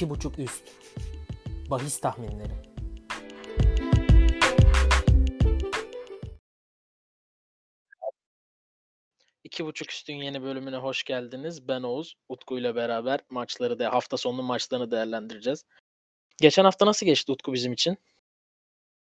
2.5 0.00 0.42
üst. 0.42 0.62
Bahis 1.70 2.00
tahminleri. 2.00 2.52
İki 9.44 9.64
buçuk 9.64 9.90
üstün 9.90 10.14
yeni 10.14 10.42
bölümüne 10.42 10.76
hoş 10.76 11.04
geldiniz. 11.04 11.68
Ben 11.68 11.82
Oğuz, 11.82 12.14
Utku 12.28 12.58
ile 12.58 12.74
beraber 12.74 13.20
maçları 13.30 13.78
da 13.78 13.92
hafta 13.92 14.16
sonu 14.16 14.42
maçlarını 14.42 14.90
değerlendireceğiz. 14.90 15.64
Geçen 16.40 16.64
hafta 16.64 16.86
nasıl 16.86 17.06
geçti 17.06 17.32
Utku 17.32 17.52
bizim 17.52 17.72
için? 17.72 17.98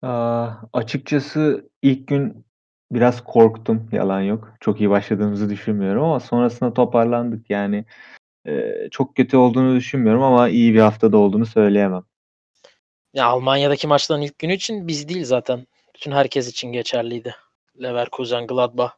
Aa, 0.02 0.50
açıkçası 0.72 1.70
ilk 1.82 2.08
gün 2.08 2.45
biraz 2.92 3.24
korktum, 3.24 3.88
yalan 3.92 4.20
yok. 4.20 4.54
Çok 4.61 4.80
iyi 4.80 4.90
başladığımızı 4.90 5.50
düşünmüyorum 5.50 6.04
ama 6.04 6.20
sonrasında 6.20 6.74
toparlandık. 6.74 7.50
Yani 7.50 7.84
e, 8.46 8.75
çok 8.90 9.16
kötü 9.16 9.36
olduğunu 9.36 9.76
düşünmüyorum 9.76 10.22
ama 10.22 10.48
iyi 10.48 10.75
bir 10.75 10.80
haftada 10.80 11.16
olduğunu 11.16 11.46
söyleyemem. 11.46 12.04
Ya 13.14 13.26
Almanya'daki 13.26 13.86
maçların 13.86 14.22
ilk 14.22 14.39
günü 14.39 14.53
için 14.53 14.89
biz 14.89 15.08
değil 15.08 15.25
zaten. 15.25 15.67
Bütün 15.94 16.12
herkes 16.12 16.48
için 16.48 16.72
geçerliydi. 16.72 17.34
Leverkusen, 17.82 18.46
Gladbach. 18.46 18.93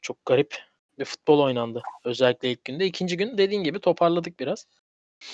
Çok 0.00 0.26
garip 0.26 0.58
bir 0.98 1.04
futbol 1.04 1.38
oynandı. 1.40 1.82
Özellikle 2.04 2.50
ilk 2.50 2.64
günde. 2.64 2.86
İkinci 2.86 3.16
gün 3.16 3.38
dediğin 3.38 3.62
gibi 3.62 3.80
toparladık 3.80 4.40
biraz. 4.40 4.66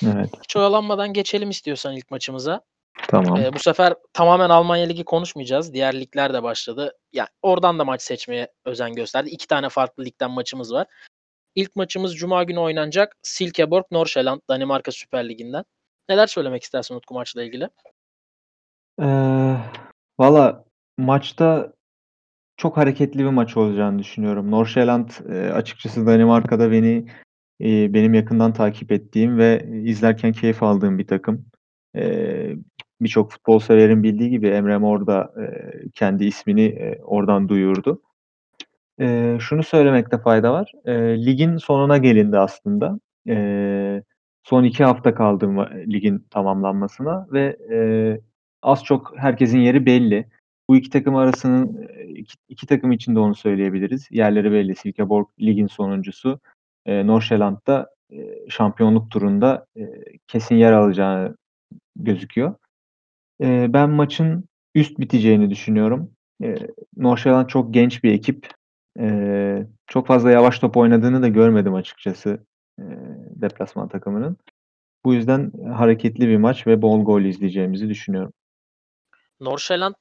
Evet, 0.06 0.30
Hiç 0.42 0.56
oyalanmadan 0.56 1.12
geçelim 1.12 1.50
istiyorsan 1.50 1.96
ilk 1.96 2.10
maçımıza. 2.10 2.60
tamam. 3.08 3.36
Ee, 3.36 3.52
bu 3.52 3.58
sefer 3.58 3.94
tamamen 4.12 4.50
Almanya 4.50 4.86
Ligi 4.86 5.04
konuşmayacağız. 5.04 5.74
Diğer 5.74 6.00
ligler 6.00 6.34
de 6.34 6.42
başladı. 6.42 6.98
Yani 7.12 7.28
oradan 7.42 7.78
da 7.78 7.84
maç 7.84 8.02
seçmeye 8.02 8.48
özen 8.64 8.94
gösterdi. 8.94 9.30
İki 9.30 9.46
tane 9.46 9.68
farklı 9.68 10.04
ligden 10.04 10.30
maçımız 10.30 10.72
var. 10.72 10.86
İlk 11.54 11.76
maçımız 11.76 12.16
Cuma 12.16 12.42
günü 12.42 12.58
oynanacak. 12.58 13.16
Silkeborg, 13.22 13.84
Nordsjælland, 13.90 14.40
Danimarka 14.48 14.92
Süper 14.92 15.28
Ligi'nden. 15.28 15.64
Neler 16.08 16.26
söylemek 16.26 16.62
istersin 16.62 16.94
Utku 16.94 17.14
maçla 17.14 17.42
ilgili? 17.42 17.68
Ee, 19.00 19.56
valla 20.18 20.64
maçta 20.98 21.72
çok 22.56 22.76
hareketli 22.76 23.18
bir 23.18 23.30
maç 23.30 23.56
olacağını 23.56 23.98
düşünüyorum. 23.98 24.50
Nordsjælland 24.50 25.10
e, 25.28 25.52
açıkçası 25.52 26.06
Danimarka'da 26.06 26.70
beni 26.70 27.06
e, 27.60 27.94
benim 27.94 28.14
yakından 28.14 28.52
takip 28.52 28.92
ettiğim 28.92 29.38
ve 29.38 29.68
izlerken 29.84 30.32
keyif 30.32 30.62
aldığım 30.62 30.98
bir 30.98 31.06
takım. 31.06 31.46
E, 31.96 32.56
Birçok 33.00 33.30
futbol 33.30 33.58
severin 33.58 34.02
bildiği 34.02 34.30
gibi 34.30 34.48
Emre 34.48 34.78
Mor 34.78 35.06
da 35.06 35.32
e, 35.42 35.44
kendi 35.94 36.24
ismini 36.24 36.64
e, 36.64 37.00
oradan 37.02 37.48
duyurdu. 37.48 38.02
E, 39.00 39.36
şunu 39.40 39.62
söylemekte 39.62 40.18
fayda 40.18 40.52
var. 40.52 40.72
E, 40.84 40.92
ligin 41.26 41.56
sonuna 41.56 41.98
gelindi 41.98 42.38
aslında. 42.38 42.98
E, 43.28 44.02
son 44.42 44.64
iki 44.64 44.84
hafta 44.84 45.14
kaldı 45.14 45.50
ligin 45.92 46.26
tamamlanmasına 46.30 47.26
ve 47.32 47.56
e, 47.72 47.78
az 48.62 48.84
çok 48.84 49.12
herkesin 49.16 49.58
yeri 49.58 49.86
belli. 49.86 50.26
Bu 50.68 50.76
iki 50.76 50.90
takım 50.90 51.16
arasının 51.16 51.88
iki, 52.08 52.34
iki 52.48 52.66
takım 52.66 52.92
için 52.92 53.14
de 53.14 53.18
onu 53.18 53.34
söyleyebiliriz. 53.34 54.08
Yerleri 54.10 54.52
belli. 54.52 54.76
Silkeborg 54.76 55.26
ligin 55.40 55.66
sonuncusu. 55.66 56.40
E, 56.86 57.06
Nordsjælland 57.06 57.56
da 57.66 57.90
e, 58.12 58.16
şampiyonluk 58.48 59.10
turunda 59.10 59.66
e, 59.76 59.82
kesin 60.26 60.54
yer 60.56 60.72
alacağı 60.72 61.36
gözüküyor. 61.96 62.54
E, 63.40 63.66
ben 63.72 63.90
maçın 63.90 64.48
üst 64.74 64.98
biteceğini 64.98 65.50
düşünüyorum. 65.50 66.10
E, 66.42 66.54
Nordsjælland 66.96 67.46
çok 67.46 67.74
genç 67.74 68.04
bir 68.04 68.12
ekip. 68.12 68.48
Çok 69.86 70.06
fazla 70.06 70.30
yavaş 70.30 70.58
top 70.58 70.76
oynadığını 70.76 71.22
da 71.22 71.28
görmedim 71.28 71.74
açıkçası 71.74 72.46
e, 72.78 72.84
deplasman 73.30 73.88
takımının. 73.88 74.36
Bu 75.04 75.14
yüzden 75.14 75.52
hareketli 75.72 76.28
bir 76.28 76.36
maç 76.36 76.66
ve 76.66 76.82
bol 76.82 77.04
gol 77.04 77.22
izleyeceğimizi 77.22 77.88
düşünüyorum. 77.88 78.32
Nordsjælland 79.40 79.94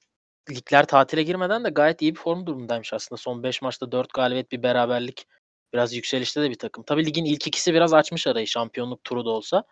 ligler 0.51 0.85
tatile 0.85 1.23
girmeden 1.23 1.63
de 1.63 1.69
gayet 1.69 2.01
iyi 2.01 2.16
bir 2.16 2.19
form 2.19 2.45
durumundaymış 2.45 2.94
aslında. 2.94 3.18
Son 3.18 3.44
5 3.44 3.62
maçta 3.62 3.91
4 3.91 4.13
galibiyet 4.13 4.51
bir 4.51 4.63
beraberlik. 4.63 5.28
Biraz 5.73 5.94
yükselişte 5.94 6.41
de 6.41 6.50
bir 6.50 6.57
takım. 6.57 6.84
Tabii 6.84 7.06
ligin 7.06 7.25
ilk 7.25 7.47
ikisi 7.47 7.73
biraz 7.73 7.94
açmış 7.94 8.28
arayı 8.28 8.47
şampiyonluk 8.47 9.03
turu 9.03 9.25
da 9.25 9.29
olsa. 9.29 9.63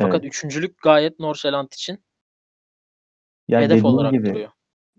Fakat 0.00 0.22
Evet. 0.22 0.34
üçüncülük 0.34 0.82
gayet 0.82 1.20
Nordsjælland 1.20 1.72
için 1.72 2.04
Ya 3.48 3.60
hedef 3.60 3.84
olarak 3.84 4.12
gibi 4.12 4.30
duruyor. 4.30 4.50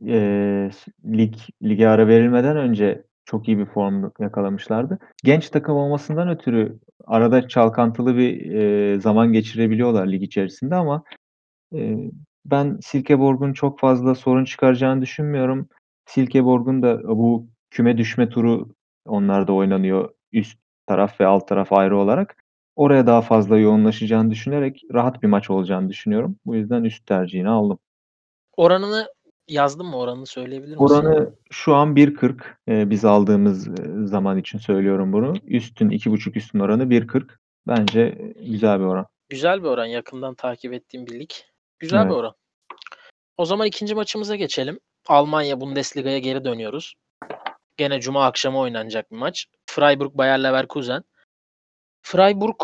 e, 0.07 0.71
lig 1.05 1.35
lige 1.63 1.87
ara 1.87 2.07
verilmeden 2.07 2.57
önce 2.57 3.06
çok 3.27 3.47
iyi 3.47 3.57
bir 3.57 3.65
form 3.65 4.11
yakalamışlardı. 4.19 4.99
Genç 5.23 5.49
takım 5.49 5.75
olmasından 5.75 6.29
ötürü 6.29 6.79
arada 7.05 7.47
çalkantılı 7.47 8.17
bir 8.17 8.51
e, 8.51 8.99
zaman 8.99 9.33
geçirebiliyorlar 9.33 10.07
lig 10.07 10.23
içerisinde 10.23 10.75
ama 10.75 11.03
e, 11.75 11.97
ben 12.45 12.79
Silkeborg'un 12.81 13.53
çok 13.53 13.79
fazla 13.79 14.15
sorun 14.15 14.45
çıkaracağını 14.45 15.01
düşünmüyorum. 15.01 15.69
Silkeborg'un 16.05 16.81
da 16.81 17.03
bu 17.03 17.47
küme 17.71 17.97
düşme 17.97 18.29
turu 18.29 18.69
onlarda 19.05 19.53
oynanıyor. 19.53 20.09
Üst 20.31 20.59
taraf 20.87 21.21
ve 21.21 21.25
alt 21.25 21.47
taraf 21.47 21.73
ayrı 21.73 21.97
olarak. 21.97 22.43
Oraya 22.75 23.07
daha 23.07 23.21
fazla 23.21 23.57
yoğunlaşacağını 23.57 24.31
düşünerek 24.31 24.81
rahat 24.93 25.23
bir 25.23 25.27
maç 25.27 25.49
olacağını 25.49 25.89
düşünüyorum. 25.89 26.35
Bu 26.45 26.55
yüzden 26.55 26.83
üst 26.83 27.05
tercihini 27.05 27.49
aldım. 27.49 27.79
Oranını 28.57 29.07
yazdın 29.47 29.85
mı? 29.85 29.97
Oranını 29.97 30.25
söyleyebilir 30.25 30.77
misin? 30.77 30.83
Oranı 30.95 31.33
şu 31.51 31.75
an 31.75 31.95
1.40. 31.95 32.57
Eee, 32.67 32.83
biz 32.89 33.05
aldığımız, 33.05 33.67
eee, 33.67 33.75
zaman 34.05 34.37
için 34.37 34.57
söylüyorum 34.59 35.13
bunu. 35.13 35.33
Üstün 35.47 35.89
2.5 35.89 36.37
üstün 36.37 36.59
oranı 36.59 36.89
1.40. 36.89 37.39
Bence, 37.67 38.01
eee, 38.19 38.47
güzel 38.51 38.79
bir 38.79 38.85
oran. 38.85 39.05
Güzel 39.29 39.63
bir 39.63 39.67
oran. 39.67 39.85
Yakından 39.85 40.35
takip 40.35 40.73
ettiğim 40.73 41.07
bir 41.07 41.19
lig. 41.19 41.29
Güzel 41.79 41.99
bir 41.99 42.05
Evet. 42.05 42.15
oran. 42.15 42.33
O 43.37 43.45
zaman 43.45 43.67
ikinci 43.67 43.95
maçımıza 43.95 44.35
geçelim. 44.35 44.79
Almanya 45.07 45.61
Bundesliga'ya 45.61 46.19
geri 46.19 46.45
dönüyoruz. 46.45 46.93
Gene 47.77 48.01
cuma 48.01 48.25
akşamı 48.25 48.59
oynanacak 48.59 49.11
bir 49.11 49.17
maç. 49.17 49.47
Freiburg 49.65 50.13
Bayer 50.13 50.43
Leverkusen. 50.43 51.03
Freiburg 52.01 52.55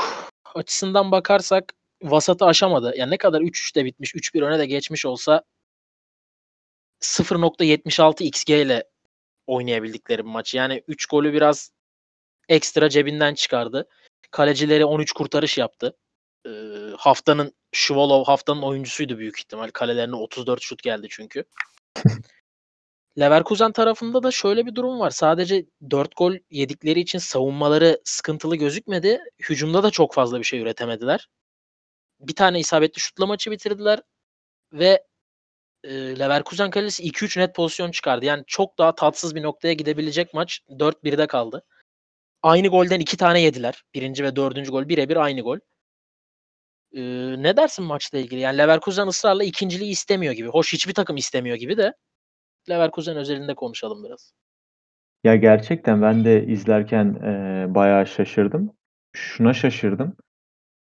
açısından 0.55 1.11
bakarsak 1.11 1.73
vasatı 2.03 2.45
aşamadı. 2.45 2.94
Yani 2.97 3.11
ne 3.11 3.17
kadar 3.17 3.41
3-3'te 3.41 3.85
bitmiş, 3.85 4.15
3-1 4.15 4.41
öne 4.41 4.59
de 4.59 4.65
geçmiş 4.65 5.05
olsa 5.05 5.44
0.76 7.03 8.24
XG 8.24 8.50
ile 8.50 8.84
oynayabildikleri 9.47 10.25
bir 10.25 10.30
maç. 10.30 10.53
Yani 10.53 10.84
3 10.88 11.06
golü 11.06 11.34
biraz 11.34 11.72
ekstra 12.50 12.90
cebinden 12.90 13.34
çıkardı. 13.34 13.90
Kalecileri 14.31 14.86
13 14.86 15.12
kurtarış 15.12 15.58
yaptı. 15.58 15.97
Ee, 16.47 16.50
haftanın 16.97 17.53
Şuvalov 17.72 18.25
haftanın 18.25 18.62
oyuncusuydu 18.62 19.18
büyük 19.18 19.40
ihtimal. 19.40 19.69
Kalelerine 19.69 20.16
34 20.16 20.62
şut 20.62 20.84
geldi 20.84 21.08
çünkü. 21.09 21.44
Leverkusen 23.19 23.72
tarafında 23.72 24.24
da 24.24 24.31
şöyle 24.31 24.66
bir 24.66 24.75
durum 24.75 25.00
var. 25.00 25.09
Sadece 25.09 25.66
4 25.92 26.18
gol 26.18 26.34
yedikleri 26.50 27.00
için 27.00 27.19
savunmaları 27.19 28.02
sıkıntılı 28.03 28.56
gözükmedi. 28.56 29.22
Hücumda 29.50 29.84
da 29.84 29.92
çok 29.92 30.13
fazla 30.13 30.40
bir 30.40 30.44
şey 30.44 30.59
üretemediler. 30.59 31.30
Bir 32.19 32.36
tane 32.36 32.59
isabetli 32.59 33.00
şutla 33.00 33.25
maçı 33.25 33.52
bitirdiler 33.52 34.00
ve 34.74 35.03
e, 35.83 36.19
Leverkusen 36.19 36.69
kalesi 36.69 37.03
2-3 37.03 37.38
net 37.38 37.55
pozisyon 37.55 37.91
çıkardı. 37.91 38.25
Yani 38.25 38.44
çok 38.47 38.77
daha 38.77 38.95
tatsız 38.95 39.35
bir 39.35 39.44
noktaya 39.44 39.73
gidebilecek 39.73 40.33
maç 40.33 40.59
4-1'de 40.79 41.27
kaldı. 41.27 41.63
Aynı 42.41 42.67
golden 42.67 42.99
iki 42.99 43.17
tane 43.17 43.41
yediler. 43.41 43.83
Birinci 43.95 44.23
ve 44.23 44.35
dördüncü 44.35 44.71
gol 44.71 44.89
birebir 44.89 45.16
aynı 45.17 45.41
gol. 45.41 45.57
Ee, 46.94 47.01
ne 47.38 47.57
dersin 47.57 47.85
maçla 47.85 48.17
ilgili? 48.17 48.39
Yani 48.39 48.57
Leverkusen 48.57 49.07
ısrarla 49.07 49.44
ikinciliği 49.44 49.91
istemiyor 49.91 50.33
gibi. 50.33 50.47
Hoş 50.47 50.73
hiçbir 50.73 50.94
takım 50.94 51.17
istemiyor 51.17 51.57
gibi 51.57 51.77
de 51.77 51.94
Leverkusen 52.69 53.17
özelinde 53.17 53.55
konuşalım 53.55 54.03
biraz. 54.03 54.33
Ya, 55.23 55.35
gerçekten 55.35 56.01
ben 56.01 56.25
de 56.25 56.45
izlerken, 56.45 57.05
eee, 57.23 57.75
bayağı 57.75 58.07
şaşırdım. 58.07 58.71
Şuna 59.13 59.53
şaşırdım. 59.53 60.15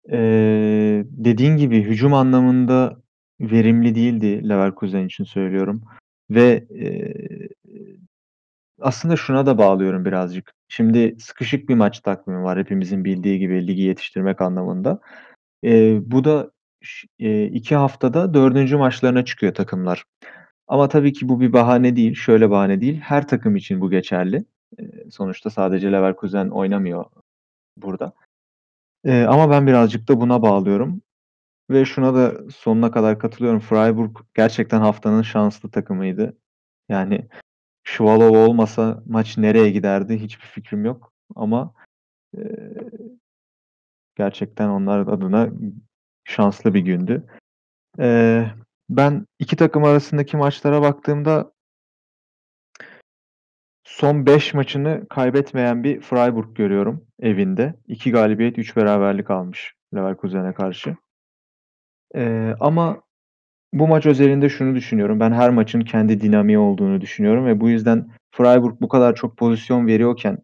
Eee, 0.09 1.03
dediğin 1.07 1.57
gibi 1.57 1.83
hücum 1.83 2.15
anlamında 2.15 3.03
verimli 3.41 3.95
değildi 3.95 4.49
Leverkusen 4.49 5.07
için 5.07 5.25
söylüyorum 5.25 5.83
ve, 6.31 6.67
eee, 6.71 7.49
aslında 8.83 9.17
şuna 9.17 9.47
da 9.47 9.59
bağlıyorum 9.59 10.05
birazcık. 10.05 10.53
Şimdi 10.69 11.17
sıkışık 11.21 11.69
bir 11.69 11.75
maç 11.75 12.01
takvimi 12.01 12.43
var 12.45 12.59
hepimizin 12.59 13.05
bildiği 13.07 13.39
gibi 13.39 13.67
ligi 13.69 13.83
yetiştirmek 13.83 14.43
anlamında. 14.43 15.01
Eee, 15.65 16.01
bu 16.07 16.25
da 16.25 16.53
eee, 17.21 17.45
2 17.47 17.77
haftada 17.77 18.35
4. 18.35 18.77
maçlarına 18.77 19.27
çıkıyor 19.27 19.55
takımlar. 19.55 20.05
Ama 20.69 20.89
tabii 20.89 21.13
ki 21.15 21.29
bu 21.31 21.41
bir 21.41 21.55
bahane 21.55 21.97
değil. 21.97 22.15
Şöyle 22.15 22.51
bahane 22.51 22.81
değil. 22.81 23.01
Her 23.01 23.29
takım 23.29 23.57
için 23.57 23.83
bu 23.83 23.91
geçerli. 23.91 24.47
Eee, 24.81 24.91
sonuçta 25.13 25.51
sadece 25.51 25.93
Leverkusen 25.93 26.49
oynamıyor 26.51 27.05
burada. 27.79 28.13
Eee, 29.07 29.25
ama 29.25 29.51
ben 29.51 29.67
birazcık 29.67 30.09
da 30.09 30.21
buna 30.23 30.43
bağlıyorum 30.43 31.03
ve 31.71 31.85
şuna 31.85 32.15
da 32.15 32.51
sonuna 32.51 32.91
kadar 32.91 33.19
katılıyorum. 33.19 33.61
Freiburg 33.61 34.17
gerçekten 34.35 34.81
haftanın 34.81 35.23
şanslı 35.23 35.71
takımıydı. 35.71 36.39
Yani 36.89 37.29
Şuvalov 37.85 38.49
olmasa 38.49 39.03
maç 39.07 39.39
nereye 39.39 39.71
giderdi 39.71 40.19
hiçbir 40.19 40.47
fikrim 40.47 40.85
yok 40.85 41.13
ama, 41.37 41.75
eee, 42.37 42.45
gerçekten 44.17 44.69
onlar 44.69 45.01
adına 45.01 45.49
şanslı 46.25 46.75
bir 46.75 46.81
gündü. 46.81 47.27
Eee, 47.99 48.55
ben 48.91 49.27
iki 49.39 49.57
takım 49.57 49.85
arasındaki 49.85 50.37
maçlara 50.37 50.83
baktığımda 50.83 51.53
son 53.85 54.27
5 54.27 54.55
maçını 54.55 55.09
kaybetmeyen 55.11 55.85
bir 55.85 56.01
Freiburg 56.01 56.57
görüyorum 56.57 57.07
evinde. 57.21 57.75
2 57.89 58.13
galibiyet, 58.13 58.59
3 58.59 58.77
beraberlik 58.77 59.31
almış 59.31 59.75
Leverkusen'e 59.95 60.55
karşı. 60.55 60.97
Eee, 62.17 62.55
ama 62.61 63.03
bu 63.75 63.89
maç 63.89 64.07
özelinde 64.07 64.49
şunu 64.49 64.77
düşünüyorum. 64.77 65.21
Ben 65.21 65.33
her 65.33 65.51
maçın 65.51 65.81
kendi 65.83 66.21
dinamiği 66.21 66.59
olduğunu 66.59 67.01
düşünüyorum 67.03 67.47
ve 67.47 67.61
bu 67.61 67.71
yüzden 67.71 68.09
Freiburg 68.33 68.77
bu 68.81 68.89
kadar 68.89 69.15
çok 69.15 69.39
pozisyon 69.39 69.87
veriyorken 69.87 70.39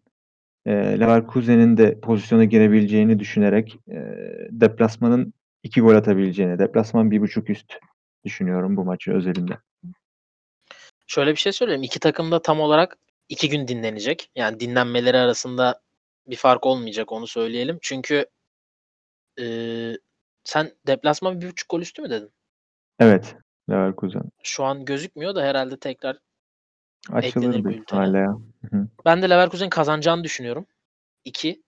eee, 0.67 1.01
Leverkusen'in 1.01 1.77
de 1.77 1.99
pozisyona 2.01 2.45
girebileceğini 2.45 3.19
düşünerek 3.19 3.79
eee, 3.87 4.49
deplasmanın 4.51 5.33
2 5.63 5.81
gol 5.81 5.95
atabileceğini, 5.95 6.59
deplasman 6.59 7.11
1.5 7.11 7.49
üst 7.49 7.73
düşünüyorum 8.25 8.77
bu 8.77 8.85
maçı 8.85 9.13
özelinde. 9.13 9.53
Şöyle 11.07 11.31
bir 11.31 11.35
şey 11.37 11.51
söyleyeyim. 11.51 11.83
İki 11.83 11.99
takım 11.99 12.31
da 12.31 12.41
tam 12.41 12.59
olarak 12.59 12.97
iki 13.29 13.49
gün 13.49 13.67
dinlenecek. 13.67 14.31
Yani 14.35 14.59
dinlenmeleri 14.59 15.17
arasında 15.17 15.81
bir 16.27 16.35
fark 16.35 16.65
olmayacak 16.65 17.11
onu 17.11 17.27
söyleyelim. 17.27 17.79
Çünkü 17.81 18.25
eee, 19.37 19.97
sen 20.43 20.71
deplasman 20.87 21.41
bir 21.41 21.49
buçuk 21.49 21.69
gol 21.69 21.81
üstü 21.81 22.01
mü 22.01 22.09
dedin? 22.09 22.31
Evet, 22.99 23.35
Leverkusen. 23.69 24.23
Şu 24.43 24.63
an 24.63 24.85
gözükmüyor 24.85 25.35
da 25.35 25.43
herhalde 25.43 25.77
tekrar 25.79 26.17
Açılır 27.11 27.55
bültene. 27.63 27.75
ihtimalle 27.75 28.17
ya. 28.17 28.37
Hı 28.71 28.87
ben 29.05 29.21
de 29.21 29.29
Leverkusen 29.29 29.69
kazanacağını 29.69 30.23
düşünüyorum. 30.23 30.65
İki. 31.25 31.63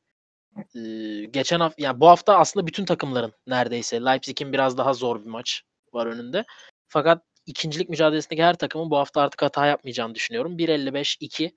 Eee, 0.73 1.25
geçen 1.25 1.59
hafta 1.59 1.83
yani 1.83 1.99
bu 1.99 2.07
hafta 2.07 2.37
aslında 2.37 2.67
bütün 2.67 2.85
takımların 2.85 3.33
neredeyse 3.47 4.01
Leipzig'in 4.05 4.53
biraz 4.53 4.77
daha 4.77 4.93
zor 4.93 5.21
bir 5.21 5.29
maç 5.29 5.61
var 5.93 6.05
önünde. 6.05 6.45
Fakat 6.87 7.23
ikincilik 7.45 7.89
mücadelesindeki 7.89 8.43
her 8.43 8.53
takımın 8.57 8.91
bu 8.91 8.97
hafta 8.97 9.21
artık 9.21 9.41
hata 9.41 9.65
yapmayacağını 9.65 10.15
düşünüyorum. 10.15 10.57
1.55-2 10.57 11.55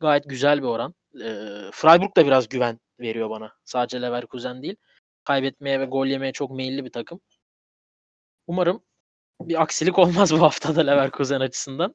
gayet 0.00 0.28
güzel 0.28 0.58
bir 0.62 0.66
oran. 0.66 0.94
Eee, 1.14 1.70
Freiburg 1.72 2.16
da 2.16 2.26
biraz 2.26 2.48
güven 2.48 2.80
veriyor 3.00 3.30
bana. 3.30 3.52
Sadece 3.64 4.02
Leverkusen 4.02 4.62
değil. 4.62 4.76
Kaybetmeye 5.24 5.80
ve 5.80 5.84
gol 5.84 6.06
yemeye 6.06 6.32
çok 6.32 6.50
meyilli 6.50 6.84
bir 6.84 6.92
takım. 6.92 7.20
Umarım 8.46 8.82
bir 9.40 9.62
aksilik 9.62 9.98
olmaz 9.98 10.32
bu 10.32 10.42
haftada 10.42 10.80
Leverkusen 10.86 11.40
açısından. 11.40 11.94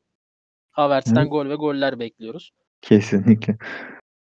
Havertz'ten 0.71 1.25
Hı. 1.25 1.29
gol 1.29 1.50
ve 1.50 1.56
goller 1.56 2.00
bekliyoruz. 2.00 2.51
Kesinlikle. 2.81 3.57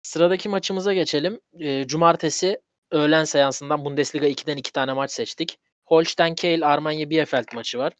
Sıradaki 0.02 0.48
maçımıza 0.48 0.94
geçelim. 0.94 1.40
Eee, 1.52 1.86
cumartesi 1.86 2.60
öğlen 2.90 3.24
seansından 3.24 3.84
Bundesliga 3.84 4.26
2'den 4.26 4.56
2 4.56 4.72
tane 4.72 4.92
maç 4.92 5.10
seçtik. 5.10 5.58
Holstein 5.84 6.34
Kiel 6.34 6.68
Armanya 6.68 7.10
Bielefeld 7.10 7.54
maçı 7.54 7.78
var. 7.78 7.92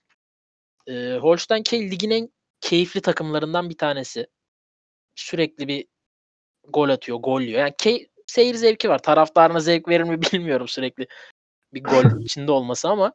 Eee, 0.87 1.19
Holstein 1.23 1.63
Kiel 1.63 1.91
ligin 1.91 2.11
en 2.11 2.29
keyifli 2.61 3.01
takımlarından 3.01 3.71
bir 3.71 3.77
tanesi. 3.77 4.27
Sürekli 5.15 5.69
bir 5.69 5.87
gol 6.69 6.89
atıyor, 6.89 7.19
gol 7.19 7.41
yiyor. 7.41 7.61
Yani 7.61 7.75
key, 7.79 8.09
seyir 8.29 8.55
zevki 8.55 8.89
var. 8.89 8.99
Taraftarına 8.99 9.61
zevk 9.61 9.89
verir 9.89 10.05
mi 10.05 10.23
bilmiyorum 10.33 10.69
sürekli 10.69 11.07
bir 11.75 11.83
gol 11.83 12.21
içinde 12.21 12.53
olması 12.53 12.89
ama 12.89 13.13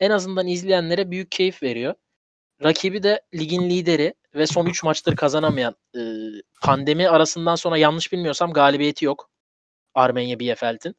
en 0.00 0.10
azından 0.10 0.46
izleyenlere 0.46 1.10
büyük 1.10 1.30
keyif 1.30 1.62
veriyor. 1.62 1.94
Rakibi 2.62 3.02
de 3.02 3.22
ligin 3.34 3.70
lideri 3.70 4.14
ve 4.34 4.46
son 4.46 4.66
3 4.66 4.82
maçtır 4.82 5.16
kazanamayan 5.16 5.76
e, 5.96 6.00
pandemi 6.62 7.08
arasından 7.08 7.54
sonra 7.54 7.76
yanlış 7.76 8.12
bilmiyorsam 8.12 8.52
galibiyeti 8.52 9.04
yok 9.04 9.30
Armenya 9.94 10.38
Bielefeld'in. 10.38 10.94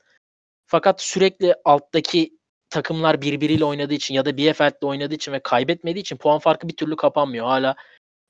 Fakat 0.66 1.02
sürekli 1.02 1.56
alttaki 1.66 2.40
takımlar 2.70 3.22
birbiriyle 3.22 3.66
oynadığı 3.66 3.94
için 3.94 4.16
ya 4.16 4.26
da 4.26 4.38
Bielefeld'le 4.38 4.84
oynadığı 4.84 5.16
için 5.16 5.32
ve 5.32 5.40
kaybetmediği 5.40 6.02
için 6.02 6.18
puan 6.18 6.40
farkı 6.40 6.68
bir 6.68 6.76
türlü 6.76 6.96
kapanmıyor. 6.96 7.46
Hala 7.46 7.76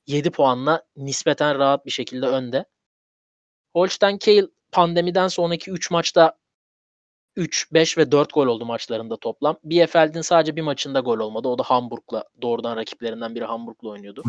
7 0.06 0.30
puanla 0.30 0.82
nispeten 0.96 1.58
rahat 1.58 1.86
bir 1.86 1.90
şekilde 1.90 2.26
önde. 2.26 2.64
Holstein 3.72 4.18
Kiel 4.18 4.48
pandemiden 4.72 5.28
sonraki 5.28 5.70
3 5.70 5.90
maçta 5.90 6.38
3, 7.36 7.72
5 7.72 7.98
ve 7.98 8.12
4 8.12 8.34
gol 8.34 8.46
oldu 8.46 8.66
maçlarında 8.66 9.16
toplam. 9.16 9.56
Bielefeld'in 9.64 10.20
sadece 10.20 10.56
bir 10.56 10.62
maçında 10.62 11.00
gol 11.00 11.18
olmadı. 11.18 11.48
O 11.48 11.58
da 11.58 11.62
Hamburg'la 11.62 12.24
doğrudan 12.42 12.76
rakiplerinden 12.76 13.34
biri 13.34 13.44
Hamburg'la 13.44 13.88
oynuyordu. 13.88 14.22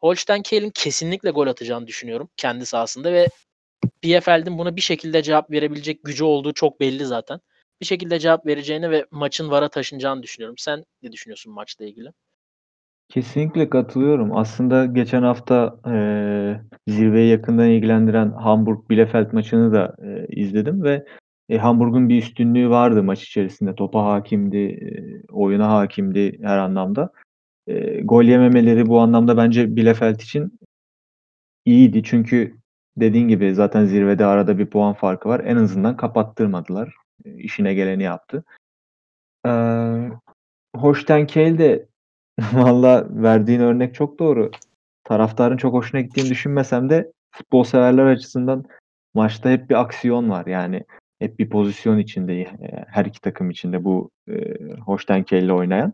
Holstein 0.00 0.42
Kiel'in 0.42 0.70
kesinlikle 0.70 1.30
gol 1.30 1.46
atacağını 1.46 1.86
düşünüyorum 1.86 2.28
kendi 2.36 2.66
sahasında 2.66 3.12
ve 3.12 3.28
Bielefeld'in 4.02 4.58
buna 4.58 4.76
bir 4.76 4.80
şekilde 4.80 5.22
cevap 5.22 5.50
verebilecek 5.50 6.04
gücü 6.04 6.24
olduğu 6.24 6.52
çok 6.52 6.80
belli 6.80 7.06
zaten. 7.06 7.40
Bir 7.80 7.86
şekilde 7.86 8.18
cevap 8.18 8.46
vereceğini 8.46 8.90
ve 8.90 9.06
maçın 9.10 9.50
vara 9.50 9.68
taşınacağını 9.68 10.22
düşünüyorum. 10.22 10.58
Sen 10.58 10.84
ne 11.02 11.12
düşünüyorsun 11.12 11.52
maçla 11.52 11.84
ilgili? 11.84 12.12
Kesinlikle 13.12 13.70
katılıyorum. 13.70 14.36
Aslında 14.36 14.86
geçen 14.86 15.22
hafta 15.22 15.76
eee 15.86 16.60
zirveyi 16.88 17.30
yakından 17.30 17.68
ilgilendiren 17.68 18.30
Hamburg-Bielefeld 18.32 19.32
maçını 19.32 19.72
da 19.72 19.94
eee, 20.04 20.26
izledim 20.30 20.82
ve 20.82 21.04
e, 21.48 21.58
Hamburg'un 21.58 22.08
bir 22.08 22.18
üstünlüğü 22.18 22.70
vardı 22.70 23.02
maç 23.02 23.22
içerisinde. 23.24 23.74
Topa 23.74 24.04
hakimdi, 24.04 24.56
eee, 24.58 25.22
oyuna 25.32 25.68
hakimdi 25.72 26.38
her 26.42 26.58
anlamda. 26.58 27.10
Eee, 27.68 28.02
gol 28.04 28.24
yememeleri 28.24 28.86
bu 28.86 29.00
anlamda 29.00 29.36
bence 29.36 29.76
Bielefeld 29.76 30.20
için 30.20 30.60
iyiydi. 31.66 32.02
Çünkü 32.04 32.56
dediğin 32.96 33.28
gibi 33.28 33.54
zaten 33.54 33.84
zirvede 33.86 34.26
arada 34.26 34.58
bir 34.58 34.66
puan 34.66 34.94
farkı 34.94 35.30
var. 35.30 35.42
En 35.46 35.56
azından 35.56 35.96
kapattırmadılar. 35.96 36.94
Eee, 37.26 37.34
işine 37.38 37.74
geleni 37.74 38.02
yaptı. 38.02 38.44
Eee, 39.46 40.12
Holstein 40.76 41.26
Kiel 41.26 41.58
de 41.58 41.86
valla 42.52 43.06
verdiğin 43.10 43.60
örnek 43.60 43.94
çok 43.94 44.18
doğru. 44.18 44.50
Taraftarın 45.04 45.56
çok 45.56 45.74
hoşuna 45.74 46.00
gittiğini 46.00 46.30
düşünmesem 46.30 46.90
de 46.90 47.12
futbol 47.30 47.64
severler 47.64 48.06
açısından 48.06 48.64
maçta 49.14 49.50
hep 49.50 49.70
bir 49.70 49.80
aksiyon 49.80 50.30
var. 50.30 50.46
Yani 50.46 50.84
hep 51.18 51.38
bir 51.38 51.50
pozisyon 51.50 51.98
içinde 51.98 52.34
eee, 52.36 52.84
her 52.88 53.04
iki 53.04 53.20
takım 53.20 53.50
içinde 53.50 53.84
bu 53.84 54.10
eee, 54.28 54.56
Holstein 54.86 55.22
Kiel'le 55.22 55.50
oynayan. 55.50 55.92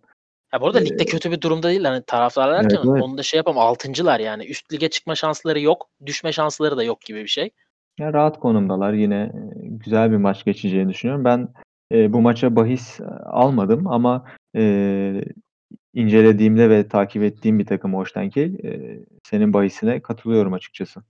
Ya 0.53 0.61
bu 0.61 0.67
arada 0.67 0.81
Eee 0.81 0.85
ligde 0.87 1.05
kötü 1.05 1.31
bir 1.31 1.41
durumda 1.41 1.69
değil. 1.69 1.85
Hani 1.85 2.03
taraftarlar 2.07 2.61
Evet, 2.61 2.73
evet. 2.77 3.03
onu 3.03 3.19
da 3.19 3.23
şey 3.23 3.39
yapalım. 3.39 3.59
Altıncılar 3.59 4.21
yani. 4.21 4.47
Üst 4.47 4.73
lige 4.73 4.91
çıkma 4.91 5.15
şansları 5.15 5.61
yok. 5.61 5.89
Düşme 6.07 6.33
şansları 6.33 6.77
da 6.77 6.83
yok 6.85 7.01
gibi 7.01 7.23
bir 7.23 7.29
şey. 7.29 7.51
Ya 7.99 8.13
rahat 8.13 8.41
konumdalar. 8.41 8.93
Yine 8.93 9.33
eee, 9.35 9.69
güzel 9.69 10.11
bir 10.11 10.17
maç 10.17 10.45
geçeceğini 10.45 10.89
düşünüyorum. 10.89 11.25
Ben 11.25 11.49
eee, 11.91 12.13
bu 12.13 12.21
maça 12.21 12.57
bahis 12.57 13.01
eee, 13.01 13.07
almadım 13.27 13.87
ama 13.87 14.25
eee, 14.55 15.25
incelediğimde 15.95 16.71
ve 16.71 16.89
takip 16.89 17.23
ettiğim 17.23 17.59
bir 17.59 17.67
takım 17.67 17.95
Holstein 17.95 18.31
Kiel. 18.31 18.57
Senin 19.25 19.53
bahisine 19.53 20.03
katılıyorum 20.03 20.53
açıkçası. 20.53 21.03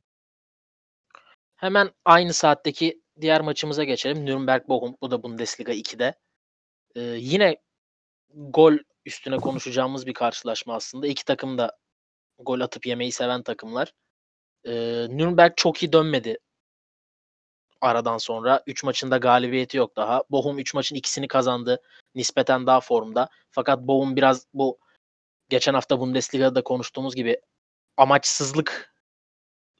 Hemen 1.56 1.90
aynı 2.04 2.32
saatteki 2.32 3.02
diğer 3.20 3.40
maçımıza 3.40 3.84
geçelim. 3.84 4.26
Nürnberg-Bochum. 4.26 4.96
Bu 5.02 5.10
da 5.10 5.22
Bundesliga 5.22 5.72
2'de. 5.72 6.14
Eee, 6.94 7.02
yine 7.02 7.56
gol 8.34 8.74
üstüne 9.06 9.36
konuşacağımız 9.36 10.06
bir 10.06 10.14
karşılaşma 10.14 10.74
aslında. 10.74 11.06
İki 11.06 11.24
takım 11.24 11.58
da 11.58 11.78
gol 12.38 12.60
atıp 12.60 12.86
yemeyi 12.86 13.12
seven 13.12 13.42
takımlar. 13.42 13.92
Eee, 14.64 15.06
Nürnberg 15.10 15.52
çok 15.56 15.82
iyi 15.82 15.92
dönmedi 15.92 16.38
aradan 17.80 18.18
sonra. 18.18 18.62
3 18.66 18.84
maçında 18.84 19.16
galibiyeti 19.16 19.76
yok 19.76 19.96
daha. 19.96 20.22
Bochum 20.30 20.58
3 20.58 20.74
maçın 20.74 20.96
ikisini 20.96 21.28
kazandı. 21.28 21.82
Nispeten 22.14 22.66
daha 22.66 22.80
formda. 22.80 23.28
Fakat 23.50 23.80
Bochum 23.80 24.16
biraz 24.16 24.46
bu 24.54 24.78
geçen 25.48 25.74
hafta 25.74 26.00
Bundesliga'da 26.00 26.62
konuştuğumuz 26.64 27.14
gibi 27.14 27.40
amaçsızlık 27.96 28.94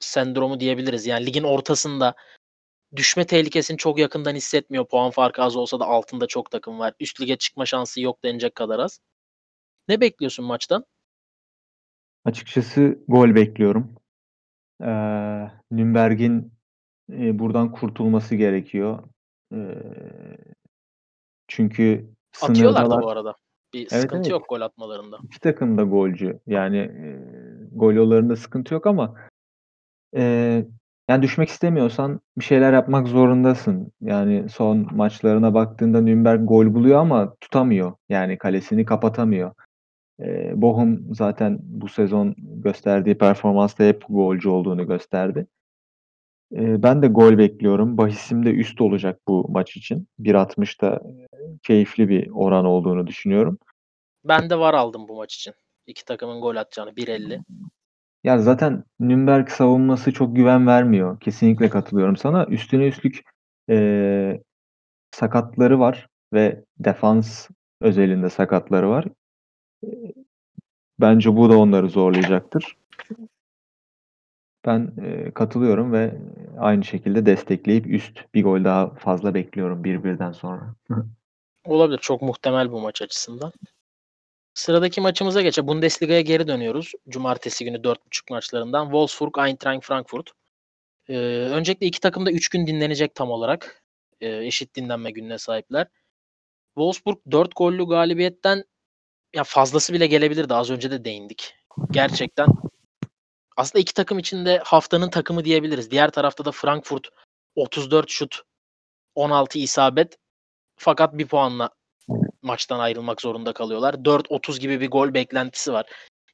sendromu 0.00 0.60
diyebiliriz. 0.60 1.06
Yani 1.06 1.26
ligin 1.26 1.44
ortasında 1.44 2.14
düşme 2.96 3.26
tehlikesini 3.26 3.76
çok 3.78 3.98
yakından 3.98 4.34
hissetmiyor. 4.34 4.88
Puan 4.88 5.10
farkı 5.10 5.42
az 5.42 5.56
olsa 5.56 5.80
da 5.80 5.84
altında 5.84 6.26
çok 6.26 6.50
takım 6.50 6.78
var. 6.78 6.94
Üst 7.00 7.20
lige 7.20 7.36
çıkma 7.36 7.66
şansı 7.66 8.00
yok 8.00 8.24
denecek 8.24 8.54
kadar 8.54 8.78
az. 8.78 9.00
Ne 9.88 10.00
bekliyorsun 10.00 10.44
maçtan? 10.44 10.84
Açıkçası 12.24 12.98
gol 13.08 13.34
bekliyorum. 13.34 13.94
Eee, 14.80 15.50
Nürnberg'in 15.70 16.52
buradan 17.08 17.72
kurtulması 17.72 18.34
gerekiyor. 18.34 18.98
Eee, 19.52 19.82
çünkü 21.48 22.10
Atıyorlar 22.42 22.80
da 22.80 22.86
sınırdalar. 22.86 23.02
bu 23.04 23.10
arada. 23.10 23.34
Bir 23.74 23.80
Evet, 23.80 23.90
sıkıntı 23.92 24.16
evet. 24.16 24.30
yok 24.30 24.48
gol 24.48 24.60
atmalarında. 24.60 25.18
İki 25.22 25.40
takım 25.40 25.78
da 25.78 25.82
golcü. 25.82 26.40
Yani 26.46 26.90
gol 27.72 27.92
yollarında 27.92 28.36
sıkıntı 28.36 28.74
yok 28.74 28.86
ama 28.86 29.14
yani 31.08 31.22
düşmek 31.22 31.48
istemiyorsan 31.48 32.20
bir 32.38 32.44
şeyler 32.44 32.72
yapmak 32.72 33.08
zorundasın. 33.08 33.92
Yani 34.00 34.48
son 34.48 34.88
maçlarına 34.96 35.54
baktığında 35.54 36.00
Nürnberg 36.00 36.48
gol 36.48 36.74
buluyor 36.74 37.00
ama 37.00 37.34
tutamıyor. 37.40 37.92
Yani 38.08 38.38
kalesini 38.38 38.84
kapatamıyor. 38.84 39.52
Eee, 40.20 40.52
Bochum 40.56 41.14
zaten 41.14 41.58
bu 41.62 41.88
sezon 41.88 42.34
gösterdiği 42.38 43.18
performansta 43.18 43.84
hep 43.84 44.04
golcü 44.08 44.48
olduğunu 44.48 44.86
gösterdi. 44.86 45.46
Ben 46.52 47.02
de 47.02 47.06
gol 47.06 47.38
bekliyorum. 47.38 47.98
Bahisim 47.98 48.44
de 48.46 48.50
üst 48.50 48.80
olacak 48.80 49.20
bu 49.28 49.46
maç 49.48 49.76
için. 49.76 50.08
1.60'da 50.18 51.00
eee, 51.04 51.28
keyifli 51.62 52.08
bir 52.08 52.30
oran 52.30 52.64
olduğunu 52.64 53.06
düşünüyorum. 53.06 53.58
Ben 54.24 54.50
de 54.50 54.58
var 54.58 54.74
aldım 54.74 55.08
bu 55.08 55.16
maç 55.16 55.34
için. 55.34 55.54
İki 55.86 56.04
takımın 56.04 56.40
gol 56.40 56.56
atacağını 56.56 56.96
1.50. 56.96 57.40
Ya 58.24 58.38
zaten 58.38 58.84
Nürnberg 59.00 59.48
savunması 59.48 60.12
çok 60.12 60.36
güven 60.36 60.66
vermiyor. 60.66 61.20
Kesinlikle 61.20 61.70
katılıyorum 61.70 62.16
sana. 62.16 62.46
Üstüne 62.46 62.86
üstlük 62.86 63.22
eee, 63.68 64.42
sakatları 65.10 65.80
var 65.80 66.08
ve 66.32 66.64
defans 66.78 67.48
özelinde 67.80 68.30
sakatları 68.30 68.88
var. 68.90 69.04
Bence 71.00 71.36
bu 71.36 71.50
da 71.50 71.58
onları 71.58 71.88
zorlayacaktır. 71.88 72.76
Ben 74.66 74.92
eee, 75.02 75.30
katılıyorum 75.34 75.92
ve 75.92 76.14
aynı 76.58 76.84
şekilde 76.84 77.26
destekleyip 77.26 77.86
üst 77.86 78.18
bir 78.34 78.44
gol 78.44 78.64
daha 78.64 78.94
fazla 78.94 79.34
bekliyorum 79.34 79.84
1-1'den 79.84 80.32
sonra. 80.32 80.74
Olabilir. 81.64 81.98
Çok 81.98 82.22
muhtemel 82.22 82.72
bu 82.72 82.80
maç 82.80 83.02
açısından. 83.02 83.52
Sıradaki 84.54 85.00
maçımıza 85.00 85.42
geçe. 85.42 85.66
Bundesliga'ya 85.66 86.20
geri 86.20 86.48
dönüyoruz. 86.48 86.92
Cumartesi 87.08 87.64
günü 87.64 87.76
4.30 87.76 87.96
maçlarından. 88.30 88.84
Wolfsburg, 88.84 89.38
Eintracht 89.48 89.84
Frankfurt. 89.86 90.30
Ee, 91.08 91.16
öncelikle 91.28 91.86
iki 91.86 92.00
takım 92.00 92.26
da 92.26 92.30
3 92.32 92.48
gün 92.48 92.66
dinlenecek 92.66 93.14
tam 93.14 93.30
olarak. 93.30 93.82
Ee, 94.20 94.46
eşit 94.46 94.76
dinlenme 94.76 95.10
gününe 95.10 95.38
sahipler. 95.38 95.86
Wolfsburg 96.74 97.18
4 97.30 97.56
gollü 97.56 97.86
galibiyetten 97.86 98.64
ya 99.34 99.44
fazlası 99.44 99.92
bile 99.92 100.06
gelebilirdi. 100.06 100.54
Az 100.54 100.70
önce 100.70 100.90
de 100.90 101.04
değindik. 101.04 101.54
Gerçekten 101.90 102.48
aslında 103.58 103.80
iki 103.80 103.94
takım 103.94 104.18
içinde 104.18 104.58
haftanın 104.64 105.10
takımı 105.10 105.44
diyebiliriz. 105.44 105.90
Diğer 105.90 106.10
tarafta 106.10 106.44
da 106.44 106.52
Frankfurt 106.52 107.08
34 107.54 108.10
şut 108.10 108.42
16 109.14 109.58
isabet 109.58 110.16
fakat 110.76 111.18
bir 111.18 111.26
puanla 111.26 111.70
maçtan 112.42 112.78
ayrılmak 112.78 113.20
zorunda 113.20 113.52
kalıyorlar. 113.52 113.94
4-30 113.94 114.60
gibi 114.60 114.80
bir 114.80 114.90
gol 114.90 115.14
beklentisi 115.14 115.72
var. 115.72 115.86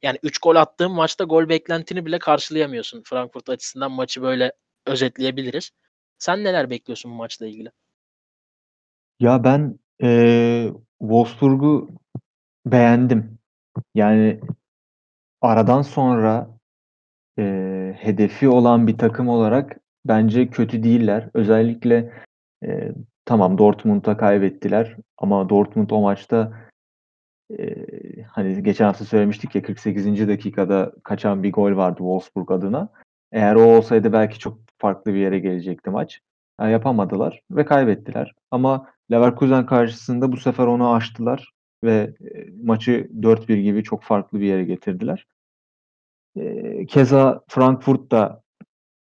Yani 0.02 0.18
3 0.22 0.38
gol 0.38 0.56
attığım 0.56 0.92
maçta 0.92 1.24
gol 1.24 1.48
beklentini 1.48 2.06
bile 2.06 2.18
karşılayamıyorsun. 2.18 3.02
Frankfurt 3.02 3.48
açısından 3.48 3.92
maçı 3.92 4.22
böyle 4.22 4.52
özetleyebiliriz. 4.86 5.70
Sen 6.18 6.44
neler 6.44 6.70
bekliyorsun 6.70 7.10
bu 7.10 7.14
maçla 7.14 7.46
ilgili? 7.46 7.70
Ya 9.20 9.44
ben 9.44 9.78
eee 10.00 10.72
Wolfsburg'u 11.00 11.88
beğendim. 12.66 13.38
Yani 13.94 14.40
aradan 15.40 15.82
sonra 15.82 16.53
eee, 17.38 17.96
hedefi 18.00 18.48
olan 18.48 18.86
bir 18.86 18.98
takım 18.98 19.28
olarak 19.28 19.76
bence 20.06 20.48
kötü 20.50 20.82
değiller. 20.82 21.28
Özellikle 21.34 22.12
eee, 22.64 22.94
tamam 23.26 23.58
Dortmund'a 23.58 24.16
kaybettiler 24.16 24.96
ama 25.18 25.48
Dortmund 25.48 25.90
o 25.90 26.00
maçta 26.02 26.52
eee, 27.50 27.86
hani 28.32 28.62
geçen 28.64 28.86
hafta 28.86 29.04
söylemiştik 29.04 29.54
ya 29.54 29.62
48. 29.62 30.28
dakikada 30.28 30.92
kaçan 31.04 31.44
bir 31.44 31.52
gol 31.52 31.76
vardı 31.76 31.98
Wolfsburg 31.98 32.50
adına. 32.52 32.88
Eğer 33.32 33.54
o 33.56 33.62
olsaydı 33.78 34.14
belki 34.14 34.40
çok 34.40 34.58
farklı 34.78 35.14
bir 35.14 35.18
yere 35.20 35.38
gelecekti 35.40 35.90
maç. 35.90 36.20
Yani 36.60 36.72
yapamadılar 36.72 37.42
ve 37.52 37.64
kaybettiler. 37.66 38.34
Ama 38.52 38.86
Leverkusen 39.12 39.66
karşısında 39.66 40.32
bu 40.32 40.36
sefer 40.36 40.66
onu 40.66 40.94
aştılar 40.94 41.52
ve 41.84 41.92
e, 42.34 42.46
maçı 42.64 43.08
4-1 43.22 43.58
gibi 43.58 43.82
çok 43.84 44.02
farklı 44.04 44.40
bir 44.40 44.46
yere 44.46 44.64
getirdiler. 44.64 45.26
Keza 46.88 47.42
Frankfurt 47.48 48.10
da 48.10 48.42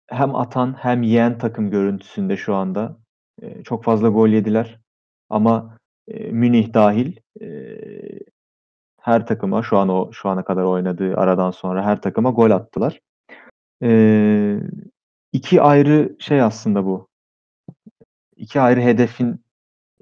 hem 0.08 0.36
atan 0.36 0.74
hem 0.74 1.04
yiyen 1.04 1.38
takım 1.38 1.70
görüntüsünde 1.70 2.38
şu 2.38 2.56
anda. 2.56 2.98
Çok 3.64 3.84
fazla 3.84 4.10
gol 4.10 4.28
yediler. 4.28 4.80
Ama 5.30 5.78
Münih 6.32 6.74
dahil 6.74 7.16
her 9.02 9.28
takıma 9.28 9.64
şu 9.64 9.78
an 9.78 9.90
o 9.90 10.12
şu 10.12 10.30
ana 10.30 10.44
kadar 10.44 10.64
oynadığı 10.64 11.18
aradan 11.18 11.52
sonra 11.52 11.86
her 11.86 12.02
takıma 12.02 12.30
gol 12.30 12.52
attılar. 12.52 13.00
E, 13.84 14.60
iki 15.34 15.62
ayrı 15.62 16.16
şey 16.20 16.42
aslında 16.42 16.86
bu. 16.86 17.08
İki 18.36 18.62
ayrı 18.62 18.82
hedefin 18.82 19.42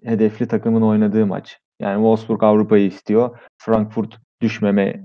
hedefli 0.03 0.47
takımın 0.47 0.81
oynadığı 0.81 1.25
maç. 1.25 1.59
Yani 1.79 1.95
Wolfsburg 1.95 2.43
Avrupa'yı 2.43 2.87
istiyor. 2.87 3.39
Frankfurt 3.57 4.19
düşmeme 4.41 5.03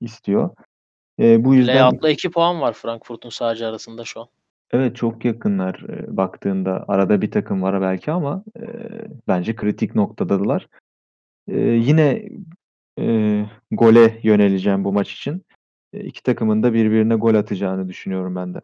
istiyor. 0.00 0.50
E, 1.18 1.44
bu 1.44 1.54
yüzden 1.54 1.76
Layout'la 1.76 2.10
2 2.10 2.30
puan 2.30 2.60
var 2.60 2.72
Frankfurt'un 2.72 3.30
sadece 3.30 3.66
arasında 3.66 4.04
şu 4.04 4.20
an. 4.20 4.28
evet 4.72 4.96
çok 4.96 5.24
yakınlar 5.24 5.84
e, 5.88 6.16
baktığında. 6.16 6.84
Arada 6.88 7.22
bir 7.22 7.30
takım 7.30 7.62
var 7.62 7.82
belki 7.82 8.10
ama 8.10 8.44
e, 8.56 8.64
bence 9.28 9.56
kritik 9.56 9.94
noktadadılar. 9.94 10.68
E, 11.48 11.58
yine 11.60 12.28
e, 13.00 13.44
gole 13.70 14.20
yöneleceğim 14.22 14.84
bu 14.84 14.92
maç 14.92 15.12
için. 15.12 15.44
E, 15.92 16.00
iki 16.00 16.22
takımın 16.22 16.62
da 16.62 16.74
birbirine 16.74 17.14
gol 17.14 17.34
atacağını 17.34 17.88
düşünüyorum 17.88 18.36
ben 18.36 18.54
de. 18.54 18.60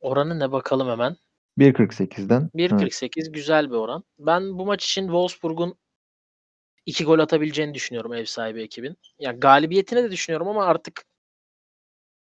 Oranı 0.00 0.38
ne 0.38 0.52
bakalım 0.52 0.88
hemen. 0.88 1.16
1.48'den. 1.58 2.50
Evet. 2.54 2.72
1.48 2.72 3.32
güzel 3.32 3.70
bir 3.70 3.74
oran. 3.74 4.04
Ben 4.18 4.58
bu 4.58 4.66
maç 4.66 4.84
için 4.84 5.02
Wolfsburg'un 5.02 5.74
2 6.88 7.04
gol 7.04 7.18
atabileceğini 7.18 7.74
düşünüyorum 7.74 8.12
ev 8.12 8.24
sahibi 8.24 8.62
ekibin. 8.62 8.96
Ya 9.18 9.32
galibiyetini 9.32 10.02
de 10.02 10.10
düşünüyorum 10.10 10.48
ama 10.48 10.64
artık 10.64 11.04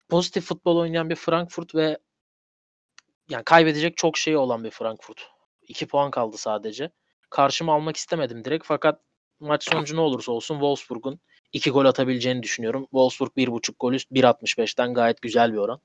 pozitif 0.09 0.45
futbol 0.45 0.77
oynayan 0.77 1.09
bir 1.09 1.15
Frankfurt 1.15 1.75
ve 1.75 1.97
yani 3.29 3.43
kaybedecek 3.43 3.97
çok 3.97 4.17
şeyi 4.17 4.37
olan 4.37 4.63
bir 4.63 4.69
Frankfurt. 4.69 5.27
2 5.67 5.87
puan 5.87 6.11
kaldı 6.11 6.37
sadece. 6.37 6.91
Karşıma 7.29 7.73
almak 7.73 7.97
istemedim 7.97 8.45
direkt 8.45 8.65
fakat 8.65 9.01
maç 9.39 9.69
sonucu 9.69 9.95
ne 9.95 10.01
olursa 10.01 10.31
olsun 10.31 10.55
Wolfsburg'un 10.55 11.19
2 11.53 11.71
gol 11.71 11.85
atabileceğini 11.85 12.43
düşünüyorum. 12.43 12.83
Wolfsburg 12.83 13.31
1.5 13.37 13.73
gol 13.79 13.93
üst 13.93 14.11
1.65'ten 14.11 14.93
gayet 14.93 15.21
güzel 15.21 15.53
bir 15.53 15.57
oran. 15.57 15.81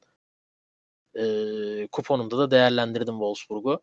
Ee, 1.18 1.88
kuponumda 1.92 2.38
da 2.38 2.50
değerlendirdim 2.50 3.14
Wolfsburg'u. 3.14 3.82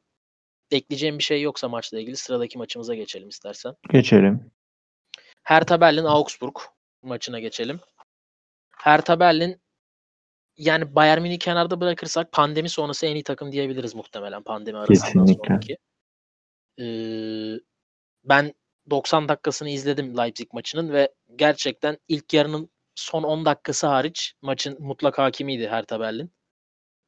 Ekleyeceğim 0.72 1.18
bir 1.18 1.24
şey 1.24 1.42
yoksa 1.42 1.70
maçla 1.70 2.00
ilgili 2.00 2.16
sıradaki 2.16 2.58
maçımıza 2.58 2.96
geçelim 2.96 3.30
istersen. 3.30 3.76
Geçelim. 3.92 4.52
Hertha 5.50 5.82
Berlin 5.82 6.04
Augsburg 6.04 6.56
maçına 7.02 7.40
geçelim. 7.40 7.80
Hertha 8.78 9.20
Berlin 9.20 9.62
yani 10.58 10.96
Bayern 10.96 11.22
Münih 11.22 11.40
kenarda 11.40 11.82
bırakırsak 11.82 12.32
pandemi 12.32 12.70
sonrası 12.70 13.06
en 13.06 13.16
iyi 13.16 13.24
takım 13.24 13.52
diyebiliriz 13.52 13.96
muhtemelen 13.96 14.44
pandemi 14.44 14.78
arasından 14.78 15.26
Kesinlikle. 15.26 15.48
sonraki. 15.48 15.78
Ee, 16.80 17.60
ben 18.24 18.54
90 18.90 19.30
dakikasını 19.30 19.70
izledim 19.70 20.18
Leipzig 20.18 20.54
maçının 20.54 20.94
ve 20.94 21.14
gerçekten 21.36 21.98
ilk 22.08 22.34
yarının 22.34 22.70
son 22.96 23.24
10 23.24 23.46
dakikası 23.46 23.88
hariç 23.88 24.34
maçın 24.42 24.78
mutlak 24.80 25.18
hakimiydi 25.18 25.68
Hertha 25.68 26.00
Berlin. 26.00 26.32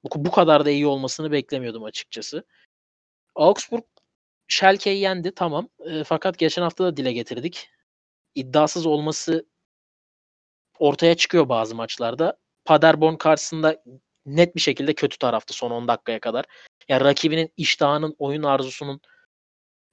Bu, 0.03 0.25
bu 0.25 0.31
kadar 0.31 0.65
da 0.65 0.69
iyi 0.69 0.87
olmasını 0.87 1.31
beklemiyordum 1.31 1.83
açıkçası. 1.83 2.43
Augsburg 3.35 3.83
Schalke'yi 4.47 4.99
yendi 4.99 5.31
tamam. 5.35 5.69
Ee, 5.85 6.03
fakat 6.03 6.37
geçen 6.37 6.61
hafta 6.61 6.83
da 6.83 6.97
dile 6.97 7.11
getirdik. 7.11 7.69
İddiasız 8.35 8.85
olması 8.85 9.45
ortaya 10.79 11.15
çıkıyor 11.15 11.49
bazı 11.49 11.75
maçlarda. 11.75 12.37
Paderborn 12.65 13.15
karşısında 13.15 13.83
net 14.25 14.55
bir 14.55 14.61
şekilde 14.61 14.93
kötü 14.93 15.17
tarafta 15.17 15.53
son 15.53 15.71
10 15.71 15.87
dakikaya 15.87 16.19
kadar. 16.19 16.45
Yani 16.89 17.03
rakibinin 17.03 17.53
iştahının, 17.57 18.15
oyun 18.19 18.43
arzusunun 18.43 19.01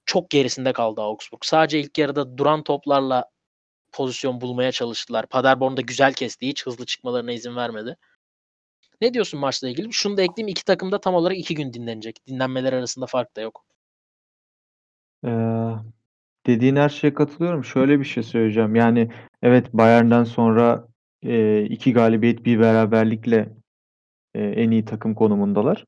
çok 0.05 0.29
gerisinde 0.29 0.73
kaldı 0.73 1.01
Augsburg. 1.01 1.39
Sadece 1.43 1.79
ilk 1.79 1.97
yarıda 1.97 2.37
duran 2.37 2.63
toplarla 2.63 3.25
pozisyon 3.91 4.41
bulmaya 4.41 4.71
çalıştılar. 4.71 5.27
Paderborn 5.27 5.77
da 5.77 5.81
güzel 5.81 6.13
kesti. 6.13 6.47
Hiç 6.47 6.65
hızlı 6.65 6.85
çıkmalarına 6.85 7.31
izin 7.31 7.55
vermedi. 7.55 7.97
Ne 9.01 9.13
diyorsun 9.13 9.39
maçla 9.39 9.69
ilgili? 9.69 9.93
Şunu 9.93 10.17
da 10.17 10.21
ekleyeyim. 10.21 10.47
iki 10.47 10.65
takım 10.65 10.91
da 10.91 11.01
tam 11.01 11.15
olarak 11.15 11.37
iki 11.37 11.55
gün 11.55 11.73
dinlenecek. 11.73 12.27
Dinlenmeler 12.27 12.73
arasında 12.73 13.05
fark 13.05 13.35
da 13.35 13.41
yok. 13.41 13.65
Ee, 15.25 15.29
dediğin 16.49 16.75
her 16.75 16.89
şeye 16.89 17.13
katılıyorum. 17.13 17.63
Şöyle 17.63 17.99
bir 17.99 18.05
şey 18.05 18.23
söyleyeceğim. 18.23 18.75
Yani 18.75 19.11
evet 19.41 19.73
Bayern'den 19.73 20.23
sonra 20.23 20.87
e, 21.23 21.63
iki 21.63 21.93
galibiyet 21.93 22.45
bir 22.45 22.59
beraberlikle 22.59 23.49
e, 24.35 24.43
en 24.43 24.71
iyi 24.71 24.85
takım 24.85 25.15
konumundalar. 25.15 25.85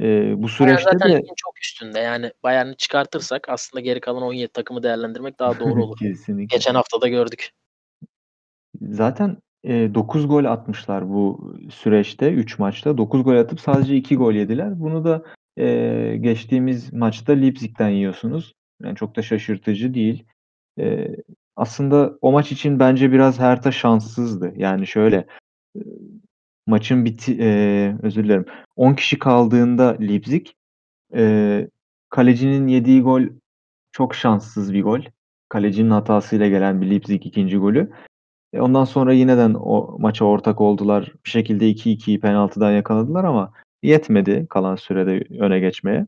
E, 0.00 0.04
bu 0.04 0.42
Bayern 0.42 0.46
süreçte 0.48 0.90
zaten 0.92 1.12
de 1.12 1.22
çok 1.36 1.58
üstünde. 1.62 1.98
Yani 1.98 2.32
Bayern'i 2.42 2.76
çıkartırsak 2.76 3.48
aslında 3.48 3.80
geri 3.80 4.00
kalan 4.00 4.22
17 4.22 4.48
takımı 4.52 4.82
değerlendirmek 4.82 5.38
daha 5.38 5.60
doğru 5.60 5.82
olur. 5.84 5.98
kesinlikle. 5.98 6.56
Geçen 6.56 6.74
hafta 6.74 7.00
da 7.00 7.08
gördük. 7.08 7.50
Zaten 8.80 9.36
e, 9.64 9.94
9 9.94 10.28
gol 10.28 10.44
atmışlar 10.44 11.08
bu 11.08 11.54
süreçte 11.70 12.32
3 12.32 12.58
maçta. 12.58 12.98
9 12.98 13.24
gol 13.24 13.36
atıp 13.36 13.60
sadece 13.60 13.96
2 13.96 14.16
gol 14.16 14.32
yediler. 14.32 14.80
Bunu 14.80 15.04
da 15.04 15.22
e, 15.58 16.16
geçtiğimiz 16.20 16.92
maçta 16.92 17.32
Leipzig'ten 17.32 17.88
yiyorsunuz. 17.88 18.54
Yani 18.84 18.96
çok 18.96 19.16
da 19.16 19.22
şaşırtıcı 19.22 19.94
değil. 19.94 20.24
E, 20.78 21.08
aslında 21.56 22.18
o 22.20 22.32
maç 22.32 22.52
için 22.52 22.78
bence 22.78 23.12
biraz 23.12 23.38
Hertha 23.40 23.72
şanssızdı. 23.72 24.52
Yani 24.56 24.86
şöyle 24.86 25.26
e, 25.76 25.80
maçın 26.66 27.04
biti 27.04 27.36
e, 27.40 27.48
özür 28.02 28.24
dilerim. 28.24 28.46
10 28.76 28.94
kişi 28.94 29.18
kaldığında 29.18 29.96
Leipzig 30.00 30.46
e, 31.14 31.68
kalecinin 32.10 32.68
yediği 32.68 33.02
gol 33.02 33.22
çok 33.92 34.14
şanssız 34.14 34.72
bir 34.74 34.82
gol. 34.82 35.00
Kalecinin 35.48 35.90
hatasıyla 35.90 36.48
gelen 36.48 36.82
bir 36.82 36.90
Leipzig 36.90 37.26
ikinci 37.26 37.56
golü. 37.56 37.92
E, 38.52 38.60
ondan 38.60 38.84
sonra 38.84 39.12
yineden 39.12 39.54
o 39.54 39.96
maça 39.98 40.24
ortak 40.24 40.60
oldular. 40.60 41.12
Bir 41.24 41.30
şekilde 41.30 41.70
2-2'yi 41.70 42.20
penaltıdan 42.20 42.72
yakaladılar 42.72 43.24
ama 43.24 43.52
yetmedi 43.82 44.46
kalan 44.50 44.76
sürede 44.76 45.24
öne 45.38 45.60
geçmeye. 45.60 46.06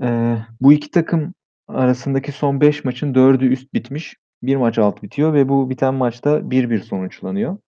Eee, 0.00 0.46
bu 0.60 0.72
iki 0.72 0.90
takım 0.90 1.34
arasındaki 1.68 2.32
son 2.32 2.60
5 2.60 2.84
maçın 2.84 3.14
4'ü 3.14 3.48
üst 3.48 3.74
bitmiş. 3.74 4.16
Bir 4.42 4.56
maç 4.56 4.78
alt 4.78 5.02
bitiyor 5.02 5.34
ve 5.34 5.48
bu 5.48 5.70
biten 5.70 5.94
maçta 5.94 6.50
1-1 6.50 6.82
sonuçlanıyor. 6.82 7.58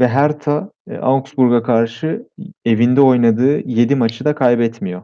Ve 0.00 0.08
Hertha 0.08 0.70
e, 0.90 0.96
Augsburg'a 0.96 1.62
karşı 1.62 2.28
evinde 2.64 3.00
oynadığı 3.00 3.68
7 3.68 3.94
maçı 3.94 4.24
da 4.24 4.34
kaybetmiyor. 4.34 5.02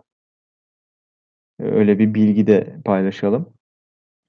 E, 1.61 1.65
öyle 1.65 1.99
bir 1.99 2.15
bilgi 2.15 2.47
de 2.47 2.77
paylaşalım. 2.85 3.53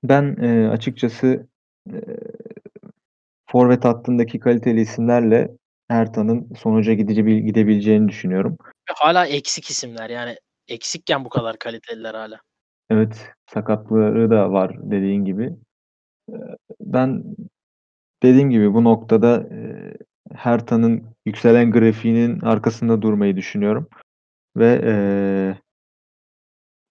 Ben 0.03 0.38
e, 0.41 0.69
açıkçası 0.69 1.48
e, 1.93 1.98
forvet 3.51 3.86
hattındaki 3.86 4.39
kaliteli 4.39 4.81
isimlerle 4.81 5.51
Hertha'nın 5.88 6.53
sonuca 6.53 6.93
gidebileceğini 6.93 8.10
düşünüyorum. 8.10 8.57
Hala 8.96 9.27
eksik 9.27 9.69
isimler 9.69 10.10
yani 10.10 10.38
eksikken 10.67 11.25
bu 11.25 11.29
kadar 11.29 11.60
kaliteliler 11.60 12.13
hala. 12.13 12.41
Evet 12.89 13.29
sakatlığı 13.48 14.29
da 14.29 14.51
var 14.51 14.91
dediğin 14.91 15.25
gibi. 15.25 15.56
Ben 16.79 17.24
dediğim 18.24 18.50
gibi 18.50 18.74
bu 18.74 18.84
noktada 18.84 19.50
e, 19.51 19.94
Hertha'nın 20.36 21.15
yükselen 21.25 21.72
grafiğinin 21.72 22.41
arkasında 22.41 23.01
durmayı 23.01 23.36
düşünüyorum. 23.36 23.89
Ve 24.58 24.82
e, 24.84 24.94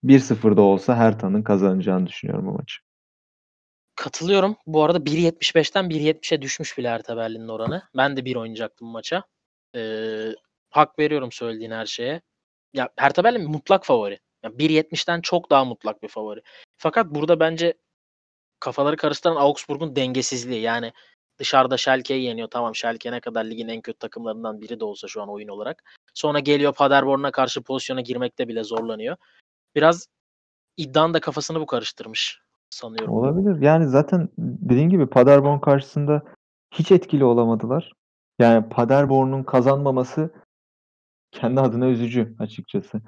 1-0'da 0.05 0.63
olsa 0.63 0.97
Hertha'nın 0.97 1.43
kazanacağını 1.43 2.07
düşünüyorum 2.07 2.47
bu 2.47 2.53
maçı. 2.53 2.77
Katılıyorum. 3.95 4.57
Bu 4.67 4.85
arada 4.85 4.99
1.75'ten 4.99 5.85
1.70'e 5.85 6.43
düşmüş 6.43 6.79
bile 6.79 6.91
Hertha 6.91 7.17
Berlin'in 7.17 7.49
oranı. 7.49 7.83
Ben 7.97 8.17
de 8.17 8.25
bir 8.25 8.37
oynayacaktım 8.37 8.89
maça. 8.89 9.25
Ee, 9.75 10.33
hak 10.71 10.99
veriyorum 10.99 11.33
söylediğin 11.33 11.71
her 11.71 11.87
şeye. 11.87 12.21
Ya 12.73 12.89
Hertha 12.97 13.25
Berlin 13.25 13.51
mutlak 13.51 13.87
favori. 13.87 14.19
Yani 14.43 14.57
1.70'ten 14.57 15.21
çok 15.21 15.51
daha 15.51 15.65
mutlak 15.65 16.03
bir 16.03 16.09
favori. 16.09 16.43
Fakat 16.77 17.07
burada 17.07 17.41
bence 17.41 17.75
kafaları 18.61 18.97
karıştıran 18.97 19.37
Augsburg'un 19.37 19.97
dengesizliği. 19.97 20.61
Yani 20.61 20.93
dışarıda 21.39 21.77
Schalke'yi 21.77 22.23
yeniyor. 22.23 22.49
Tamam 22.49 22.75
Schalke 22.75 23.13
ne 23.13 23.21
kadar 23.21 23.45
ligin 23.45 23.69
en 23.69 23.81
kötü 23.81 23.99
takımlarından 23.99 24.61
biri 24.61 24.81
de 24.81 24.85
olsa 24.85 25.09
şu 25.09 25.23
an 25.23 25.29
oyun 25.29 25.49
olarak. 25.49 25.85
Sonra 26.15 26.39
geliyor 26.39 26.75
Paderborn'a 26.75 27.31
karşı 27.31 27.63
pozisyona 27.63 28.01
girmekte 28.01 28.49
bile 28.49 28.65
zorlanıyor. 28.65 29.17
Biraz 29.75 30.07
iddianın 30.77 31.15
da 31.15 31.21
kafasını 31.21 31.61
bu 31.61 31.67
karıştırmış 31.67 32.41
sanıyorum. 32.71 33.15
Olabilir. 33.15 33.63
Yani 33.63 33.89
zaten 33.89 34.29
dediğin 34.39 34.89
gibi 34.89 35.07
Paderborn 35.07 35.59
karşısında 35.59 36.23
hiç 36.75 36.93
etkili 36.93 37.25
olamadılar. 37.25 37.93
Yani 38.39 38.69
Paderborn'un 38.69 39.43
kazanmaması 39.43 40.31
kendi 41.33 41.61
adına 41.61 41.87
üzücü 41.87 42.37
açıkçası. 42.39 43.01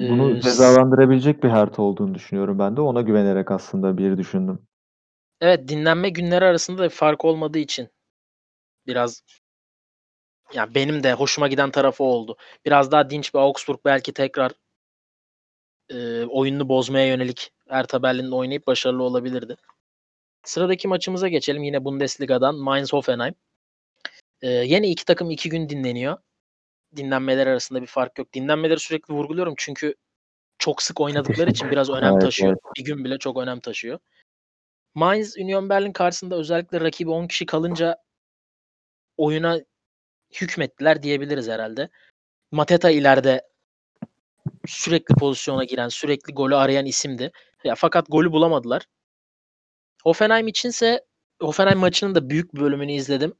Bunu 0.00 0.36
Ee, 0.36 0.40
cezalandırabilecek 0.40 1.42
bir 1.42 1.48
Hertha 1.48 1.82
olduğunu 1.82 2.14
düşünüyorum 2.14 2.58
ben 2.58 2.76
de. 2.76 2.80
Ona 2.80 3.00
güvenerek 3.00 3.50
aslında 3.50 3.98
bir 3.98 4.18
düşündüm. 4.18 4.58
Evet 5.40 5.68
dinlenme 5.68 6.08
günleri 6.08 6.44
arasında 6.44 6.78
da 6.78 6.84
bir 6.84 6.88
fark 6.88 7.24
olmadığı 7.24 7.58
için 7.58 7.88
biraz 8.86 9.22
ya 10.54 10.74
benim 10.74 11.02
de 11.02 11.12
hoşuma 11.12 11.48
giden 11.48 11.70
tarafı 11.70 12.04
oldu. 12.04 12.36
Biraz 12.66 12.92
daha 12.92 13.10
dinç 13.10 13.34
bir 13.34 13.38
Augsburg 13.38 13.78
belki 13.84 14.12
tekrar 14.12 14.52
e, 15.90 16.24
oyununu 16.24 16.68
bozmaya 16.68 17.06
yönelik 17.06 17.52
Hertha 17.68 18.02
Berlin'de 18.02 18.34
oynayıp 18.34 18.66
başarılı 18.66 19.02
olabilirdi. 19.02 19.56
Sıradaki 20.44 20.88
maçımıza 20.88 21.28
geçelim. 21.28 21.62
Yine 21.62 21.84
Bundesliga'dan 21.84 22.54
Mainz 22.54 22.92
Hoffenheim. 22.92 23.34
E, 24.42 24.50
yine 24.50 24.88
iki 24.88 25.04
takım 25.04 25.30
iki 25.30 25.48
gün 25.48 25.68
dinleniyor. 25.68 26.18
Dinlenmeler 26.96 27.46
arasında 27.46 27.82
bir 27.82 27.86
fark 27.86 28.18
yok. 28.18 28.32
Dinlenmeleri 28.32 28.80
sürekli 28.80 29.14
vurguluyorum 29.14 29.54
çünkü 29.56 29.94
çok 30.58 30.82
sık 30.82 31.00
oynadıkları 31.00 31.50
için 31.50 31.70
biraz 31.70 31.90
önem 31.90 32.12
Evet, 32.12 32.22
taşıyor. 32.22 32.52
evet. 32.52 32.60
Bir 32.76 32.84
gün 32.84 33.04
bile 33.04 33.18
çok 33.18 33.36
önem 33.36 33.60
taşıyor. 33.60 33.98
Mainz 34.94 35.36
Union 35.38 35.68
Berlin 35.68 35.92
karşısında 35.92 36.36
özellikle 36.36 36.80
rakibi 36.80 37.10
10 37.10 37.26
kişi 37.26 37.46
kalınca 37.46 37.96
oyuna 39.16 39.60
hükmettiler 40.40 41.02
diyebiliriz 41.02 41.48
herhalde. 41.48 41.88
Mateta 42.50 42.90
ileride 42.90 43.48
sürekli 44.66 45.14
pozisyona 45.14 45.64
giren, 45.64 45.88
sürekli 45.88 46.34
golü 46.34 46.56
arayan 46.56 46.86
isimdi. 46.86 47.32
Ya 47.64 47.74
fakat 47.74 48.06
golü 48.08 48.32
bulamadılar. 48.32 48.86
Hoffenheim 50.02 50.48
içinse 50.48 51.04
Hoffenheim 51.40 51.78
maçının 51.78 52.14
da 52.14 52.30
büyük 52.30 52.54
bölümünü 52.54 52.92
izledim. 52.92 53.34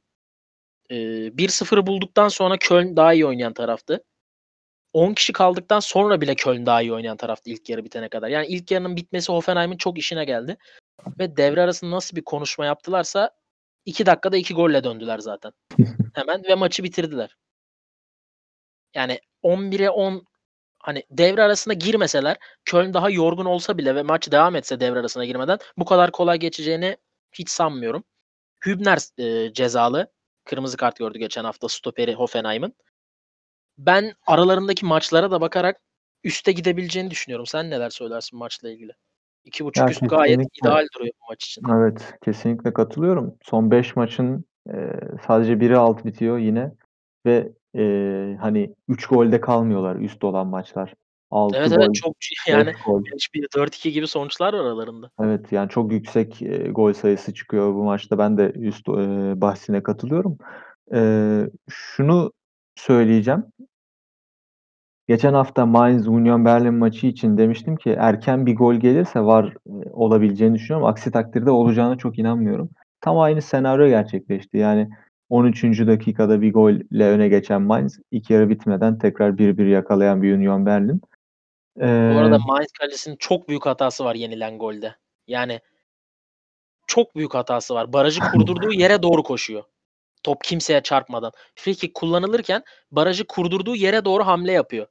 Ee, 0.91 1.37
1-0'ı 1.37 1.87
bulduktan 1.87 2.27
sonra 2.27 2.57
Köln 2.57 2.95
daha 2.95 3.13
iyi 3.13 3.25
oynayan 3.25 3.53
taraftı. 3.53 4.03
10 4.93 5.13
kişi 5.13 5.33
kaldıktan 5.33 5.79
sonra 5.79 6.21
bile 6.21 6.35
Köln 6.35 6.65
daha 6.65 6.81
iyi 6.81 6.93
oynayan 6.93 7.17
taraftı 7.17 7.49
ilk 7.49 7.69
yarı 7.69 7.85
bitene 7.85 8.09
kadar. 8.09 8.29
Yani 8.29 8.47
ilk 8.47 8.71
yarının 8.71 8.95
bitmesi 8.95 9.31
Hoffenheim'in 9.31 9.77
çok 9.77 9.97
işine 9.97 10.25
geldi. 10.25 10.57
Ve 11.19 11.37
devre 11.37 11.61
arasında 11.61 11.95
nasıl 11.95 12.17
bir 12.17 12.23
konuşma 12.23 12.65
yaptılarsa 12.65 13.31
2 13.85 14.05
dakikada 14.05 14.37
2 14.37 14.53
golle 14.53 14.83
döndüler 14.83 15.19
zaten. 15.19 15.51
Hemen 16.13 16.43
ve 16.43 16.55
maçı 16.55 16.83
bitirdiler. 16.83 17.37
Yani 18.95 19.19
11'e 19.43 19.89
10 19.89 20.25
hani 20.79 21.03
devre 21.11 21.43
arasına 21.43 21.73
girmeseler 21.73 22.37
Köln 22.65 22.93
daha 22.93 23.09
yorgun 23.09 23.45
olsa 23.45 23.77
bile 23.77 23.95
ve 23.95 24.03
maç 24.03 24.31
devam 24.31 24.55
etse 24.55 24.79
devre 24.79 24.99
arasına 24.99 25.25
girmeden 25.25 25.57
bu 25.77 25.85
kadar 25.85 26.11
kolay 26.11 26.39
geçeceğini 26.39 26.97
hiç 27.33 27.49
sanmıyorum. 27.49 28.03
Hübner 28.65 28.99
e, 29.17 29.53
cezalı. 29.53 30.11
Kırmızı 30.51 30.77
kart 30.77 30.95
gördü 30.95 31.17
geçen 31.19 31.43
hafta 31.43 31.69
stoperi 31.69 32.13
Hoffenheim'ın. 32.13 32.73
Ben 33.77 34.13
aralarındaki 34.27 34.85
maçlara 34.85 35.31
da 35.31 35.41
bakarak 35.41 35.81
üste 36.23 36.51
gidebileceğini 36.51 37.11
düşünüyorum. 37.11 37.45
Sen 37.45 37.69
neler 37.69 37.89
söylersin 37.89 38.39
maçla 38.39 38.69
ilgili? 38.69 38.91
2.5 39.45 39.79
Ya 39.79 39.87
üst 39.89 40.09
gayet 40.09 40.47
ideal 40.61 40.87
duruyor 40.95 41.13
bu 41.21 41.25
maç 41.29 41.45
için. 41.45 41.63
Evet, 41.69 42.13
kesinlikle 42.23 42.73
katılıyorum. 42.73 43.35
Son 43.43 43.71
5 43.71 43.95
maçın 43.95 44.45
e, 44.73 44.75
sadece 45.27 45.59
biri 45.59 45.77
alt 45.77 46.05
bitiyor 46.05 46.37
yine 46.37 46.71
ve 47.25 47.51
e, 47.75 47.83
hani 48.41 48.75
3 48.87 49.07
golde 49.07 49.41
kalmıyorlar 49.41 49.95
üst 49.95 50.23
olan 50.23 50.47
maçlar. 50.47 50.93
6 51.31 51.57
Evet 51.57 51.69
gol, 51.69 51.75
evet 51.75 51.95
çok 51.95 52.15
yani 52.47 52.67
5 52.67 52.75
gol. 52.85 53.03
5-1, 53.03 53.47
4-2 53.55 53.89
gibi 53.89 54.07
sonuçlar 54.07 54.53
var 54.53 54.59
aralarında. 54.59 55.09
Evet 55.19 55.51
yani 55.51 55.69
çok 55.69 55.91
yüksek 55.91 56.41
e, 56.41 56.57
gol 56.57 56.93
sayısı 56.93 57.33
çıkıyor 57.33 57.73
bu 57.73 57.83
maçta. 57.83 58.17
Ben 58.17 58.37
de 58.37 58.51
üst 58.55 58.89
e, 58.89 58.91
bahsine 59.41 59.83
katılıyorum. 59.83 60.37
E, 60.93 61.01
şunu 61.69 62.31
söyleyeceğim. 62.75 63.43
Geçen 65.07 65.33
hafta 65.33 65.65
Mainz 65.65 66.07
Union 66.07 66.45
Berlin 66.45 66.73
maçı 66.73 67.07
için 67.07 67.37
demiştim 67.37 67.75
ki 67.75 67.95
erken 67.99 68.45
bir 68.45 68.55
gol 68.55 68.75
gelirse 68.75 69.19
var 69.19 69.53
e, 69.67 69.89
olabileceğini 69.91 70.55
düşünüyorum. 70.55 70.87
Aksi 70.87 71.11
takdirde 71.11 71.51
olacağına 71.51 71.97
çok 71.97 72.19
inanmıyorum. 72.19 72.69
Tam 73.01 73.19
aynı 73.19 73.41
senaryo 73.41 73.87
gerçekleşti. 73.87 74.57
Yani 74.57 74.89
13. 75.29 75.63
dakikada 75.63 76.41
bir 76.41 76.53
golle 76.53 77.05
öne 77.05 77.27
geçen 77.27 77.61
Mainz 77.61 77.99
iki 78.11 78.33
yarı 78.33 78.49
bitmeden 78.49 78.97
tekrar 78.97 79.31
1-1 79.31 79.67
yakalayan 79.67 80.21
bir 80.21 80.35
Union 80.35 80.65
Berlin. 80.65 81.01
Bu 81.77 82.17
arada 82.19 82.35
Ee, 82.35 82.47
Mainz 82.47 82.71
kalecisinin 82.71 83.15
çok 83.15 83.49
büyük 83.49 83.65
hatası 83.65 84.05
var 84.05 84.15
yenilen 84.15 84.57
golde. 84.57 84.95
Yani 85.27 85.59
çok 86.87 87.15
büyük 87.15 87.33
hatası 87.33 87.75
var. 87.75 87.93
Barajı 87.93 88.19
kurdurduğu 88.31 88.73
yere 88.73 89.03
doğru 89.03 89.23
koşuyor. 89.23 89.63
Top 90.23 90.43
kimseye 90.43 90.81
çarpmadan. 90.81 91.31
Free 91.55 91.73
kick 91.73 91.93
kullanılırken 91.93 92.63
barajı 92.91 93.27
kurdurduğu 93.27 93.75
yere 93.75 94.05
doğru 94.05 94.23
hamle 94.23 94.51
yapıyor. 94.51 94.87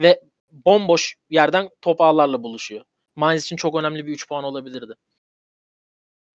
Ve 0.00 0.20
bomboş 0.66 1.14
yerden 1.30 1.68
top 1.80 2.00
ağlarla 2.00 2.42
buluşuyor. 2.42 2.84
Mainz 3.16 3.42
için 3.42 3.56
çok 3.56 3.74
önemli 3.74 4.06
bir 4.06 4.12
3 4.12 4.28
puan 4.28 4.44
olabilirdi. 4.44 4.94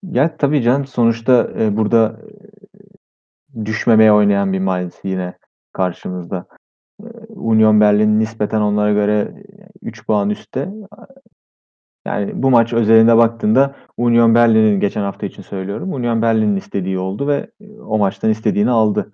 ya 0.04 0.38
tabii 0.38 0.62
canım 0.62 0.88
sonuçta 0.88 1.52
e, 1.60 1.78
burada 1.78 2.20
e, 2.24 3.66
düşmemeye 3.66 4.14
oynayan 4.14 4.54
bir 4.54 4.60
Mainz 4.60 4.94
yine 5.04 5.38
karşımızda. 5.74 6.48
E, 7.04 7.08
Union 7.30 7.82
Berlin 7.82 8.20
nispeten 8.20 8.62
onlara 8.62 8.94
göre 8.94 9.44
3 9.88 10.06
puan 10.06 10.30
üstte. 10.30 10.70
Yani 12.06 12.44
bu 12.44 12.52
maç 12.52 12.74
özelinde 12.74 13.18
baktığında 13.18 13.76
Union 13.98 14.36
Berlin'in 14.36 14.80
geçen 14.80 15.02
hafta 15.02 15.26
için 15.26 15.42
söylüyorum. 15.42 15.94
Union 15.94 16.22
Berlin'in 16.22 16.56
istediği 16.56 17.00
oldu 17.00 17.28
ve 17.28 17.52
e, 17.62 17.80
o 17.80 17.98
maçtan 17.98 18.30
istediğini 18.30 18.72
aldı. 18.72 19.12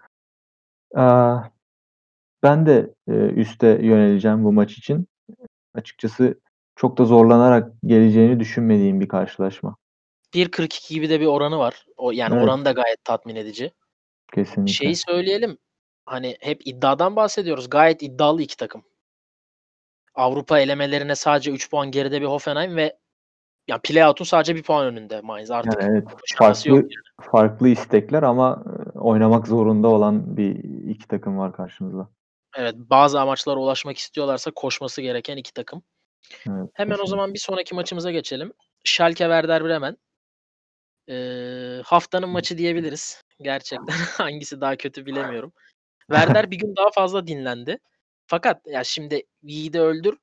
Aa, 0.96 1.40
ben 2.44 2.66
de 2.66 2.94
e, 3.08 3.14
üste 3.14 3.68
yöneleceğim 3.68 4.44
bu 4.44 4.54
maç 4.54 4.78
için. 4.78 5.08
Açıkçası 5.74 6.40
çok 6.76 6.98
da 6.98 7.06
zorlanarak 7.06 7.72
geleceğini 7.86 8.40
düşünmediğim 8.40 9.00
bir 9.00 9.08
karşılaşma. 9.08 9.76
1.42 10.34 10.94
gibi 10.94 11.10
de 11.10 11.20
bir 11.20 11.26
oranı 11.26 11.58
var. 11.58 11.86
O 11.98 12.12
yani 12.12 12.34
Evet. 12.34 12.44
oranı 12.44 12.66
da 12.66 12.72
gayet 12.72 13.04
tatmin 13.06 13.36
edici. 13.36 13.72
Kesinlikle. 14.34 14.74
Şeyi 14.74 14.96
söyleyelim. 14.96 15.58
Hani 16.06 16.38
hep 16.40 16.68
iddiadan 16.68 17.16
bahsediyoruz. 17.16 17.70
Gayet 17.70 18.04
iddialı 18.04 18.42
iki 18.42 18.58
takım. 18.58 18.84
Avrupa 20.16 20.60
elemelerine 20.60 21.16
sadece 21.16 21.52
3 21.52 21.70
puan 21.70 21.92
geride 21.92 22.22
bir 22.22 22.26
Hoffenheim 22.26 22.76
ve 22.76 22.98
yani 23.68 23.82
playout'un 23.84 24.26
sadece 24.26 24.56
bir 24.56 24.64
puan 24.64 24.86
önünde 24.86 25.22
Mainz 25.22 25.52
artık. 25.52 25.82
Yani 25.82 25.92
evet, 25.92 26.08
şansı 26.26 26.70
yok 26.70 26.80
farklı 26.80 27.32
farklı 27.32 27.70
istekler 27.70 28.24
ama 28.24 28.64
e, 28.66 29.00
oynamak 29.00 29.48
zorunda 29.48 29.88
olan 29.88 30.38
bir 30.38 30.56
iki 30.90 31.08
takım 31.08 31.38
var 31.38 31.54
karşımızda. 31.54 32.10
Evet, 32.58 32.76
bazı 32.78 33.22
amaçlara 33.22 33.60
ulaşmak 33.60 33.98
istiyorlarsa 33.98 34.52
koşması 34.52 35.02
gereken 35.02 35.38
iki 35.38 35.54
takım. 35.54 35.84
Evet, 36.32 36.70
Hemen 36.74 36.94
o 36.94 36.96
kesinlikle. 36.96 37.10
zaman 37.10 37.34
bir 37.34 37.40
sonraki 37.40 37.76
maçımıza 37.76 38.12
geçelim. 38.12 38.54
Schalke 38.84 39.24
Werder 39.24 39.66
Bremen. 39.66 39.98
Eee, 41.08 41.82
haftanın 41.86 42.30
maçı 42.30 42.58
diyebiliriz. 42.58 43.24
Gerçekten 43.42 43.86
hangisi 44.18 44.62
daha 44.62 44.76
kötü 44.76 45.06
bilemiyorum. 45.06 45.54
Werder 46.00 46.52
bir 46.52 46.58
gün 46.58 46.76
daha 46.76 46.92
fazla 46.92 47.28
dinlendi. 47.28 47.80
Fakat 48.28 48.68
ya 48.68 48.84
şimdi 48.84 49.24
yiğidi 49.44 49.80
öldür, 49.82 50.18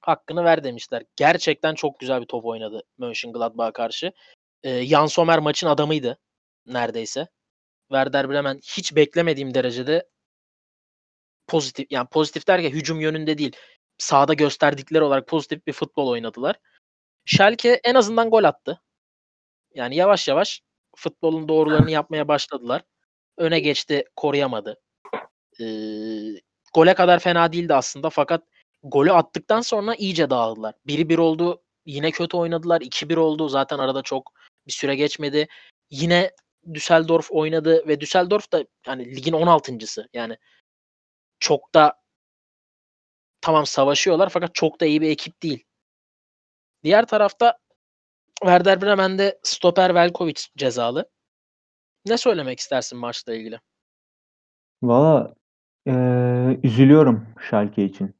hakkını 0.00 0.44
ver 0.44 0.64
demişler. 0.64 1.02
Gerçekten 1.16 1.74
çok 1.74 2.00
güzel 2.00 2.20
bir 2.20 2.26
top 2.26 2.44
oynadı 2.44 2.82
Mönchengladbach'a 2.98 3.72
karşı. 3.72 4.12
Eee, 4.64 4.86
Jan 4.86 5.06
Sommer 5.06 5.38
maçın 5.38 5.66
adamıydı 5.66 6.18
neredeyse. 6.66 7.28
Werder 7.88 8.30
Bremen 8.30 8.60
hiç 8.64 8.96
beklemediğim 8.96 9.54
derecede 9.54 10.08
pozitif 11.46 11.86
yani 11.90 12.08
pozitif 12.08 12.48
derken 12.48 12.70
hücum 12.70 13.00
yönünde 13.00 13.38
değil. 13.38 13.56
Sahada 13.98 14.34
gösterdikleri 14.34 15.02
olarak 15.02 15.26
pozitif 15.28 15.66
bir 15.66 15.72
futbol 15.72 16.08
oynadılar. 16.08 16.56
Schalke 17.24 17.80
en 17.84 17.94
azından 17.94 18.30
gol 18.30 18.44
attı. 18.44 18.82
Yani 19.74 19.96
yavaş 19.96 20.28
yavaş 20.28 20.62
futbolun 20.96 21.48
doğrularını 21.48 21.90
yapmaya 21.90 22.28
başladılar. 22.28 22.82
Öne 23.38 23.60
geçti, 23.60 24.04
koruyamadı. 24.16 24.80
Eee, 25.58 26.40
gole 26.74 26.94
kadar 26.94 27.18
fena 27.18 27.52
değildi 27.52 27.74
aslında 27.74 28.10
fakat 28.10 28.42
golü 28.82 29.12
attıktan 29.12 29.60
sonra 29.60 29.94
iyice 29.94 30.30
dağıldılar. 30.30 30.74
1-1 30.86 31.18
oldu, 31.18 31.62
yine 31.86 32.10
kötü 32.10 32.36
oynadılar. 32.36 32.80
2-1 32.80 33.16
oldu. 33.16 33.48
Zaten 33.48 33.78
arada 33.78 34.02
çok 34.02 34.32
bir 34.66 34.72
süre 34.72 34.94
geçmedi. 34.96 35.48
Yine 35.90 36.30
Düsseldorf 36.74 37.30
oynadı 37.30 37.88
ve 37.88 38.00
Düsseldorf 38.00 38.52
da 38.52 38.64
hani 38.86 39.16
ligin 39.16 39.32
16.sı. 39.32 40.08
Yani 40.12 40.36
çok 41.40 41.74
da 41.74 42.00
tamam 43.40 43.66
savaşıyorlar 43.66 44.28
fakat 44.28 44.54
çok 44.54 44.80
da 44.80 44.86
iyi 44.86 45.00
bir 45.00 45.10
ekip 45.10 45.42
değil. 45.42 45.64
Diğer 46.84 47.06
tarafta 47.06 47.58
Werder 48.40 48.82
Bremen'de 48.82 49.40
stoper 49.42 49.94
Velkovic 49.94 50.40
cezalı. 50.56 51.10
Ne 52.06 52.18
söylemek 52.18 52.60
istersin 52.60 52.98
maçla 52.98 53.34
ilgili? 53.34 53.60
Valla 54.82 55.34
eee, 55.88 56.60
üzülüyorum 56.62 57.26
Schalke 57.40 57.84
için. 57.84 58.14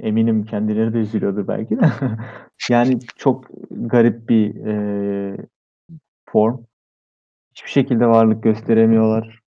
Eminim 0.00 0.44
kendileri 0.44 0.94
de 0.94 0.98
üzülüyordur 0.98 1.48
belki 1.48 1.80
de. 1.80 1.80
Yani 2.70 2.98
çok 3.16 3.44
garip 3.70 4.28
bir 4.28 4.54
eee, 4.54 5.46
form. 6.28 6.64
Hiçbir 7.54 7.70
şekilde 7.70 8.06
varlık 8.06 8.42
gösteremiyorlar. 8.42 9.40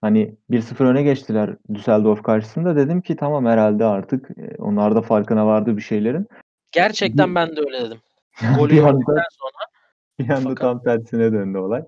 Hani 0.00 0.36
1-0 0.50 0.86
öne 0.86 1.02
geçtiler 1.02 1.56
Düsseldorf 1.74 2.22
karşısında. 2.22 2.76
Dedim 2.76 3.00
ki 3.00 3.16
tamam 3.16 3.46
herhalde 3.46 3.84
artık 3.84 4.30
e, 4.30 4.56
onlar 4.58 4.94
da 4.94 5.02
farkına 5.02 5.46
vardı 5.46 5.76
bir 5.76 5.82
şeylerin. 5.82 6.26
Gerçekten 6.72 7.30
Bir, 7.30 7.34
ben 7.34 7.56
de 7.56 7.60
öyle 7.60 7.80
dedim. 7.80 7.98
Golü 8.58 8.72
bir 8.72 8.82
anda 8.82 9.14
sonra 9.30 9.64
bir 10.18 10.28
anda 10.30 10.48
fakat 10.48 10.58
tam 10.58 10.82
tersine 10.82 11.32
döndü 11.32 11.58
olay. 11.58 11.84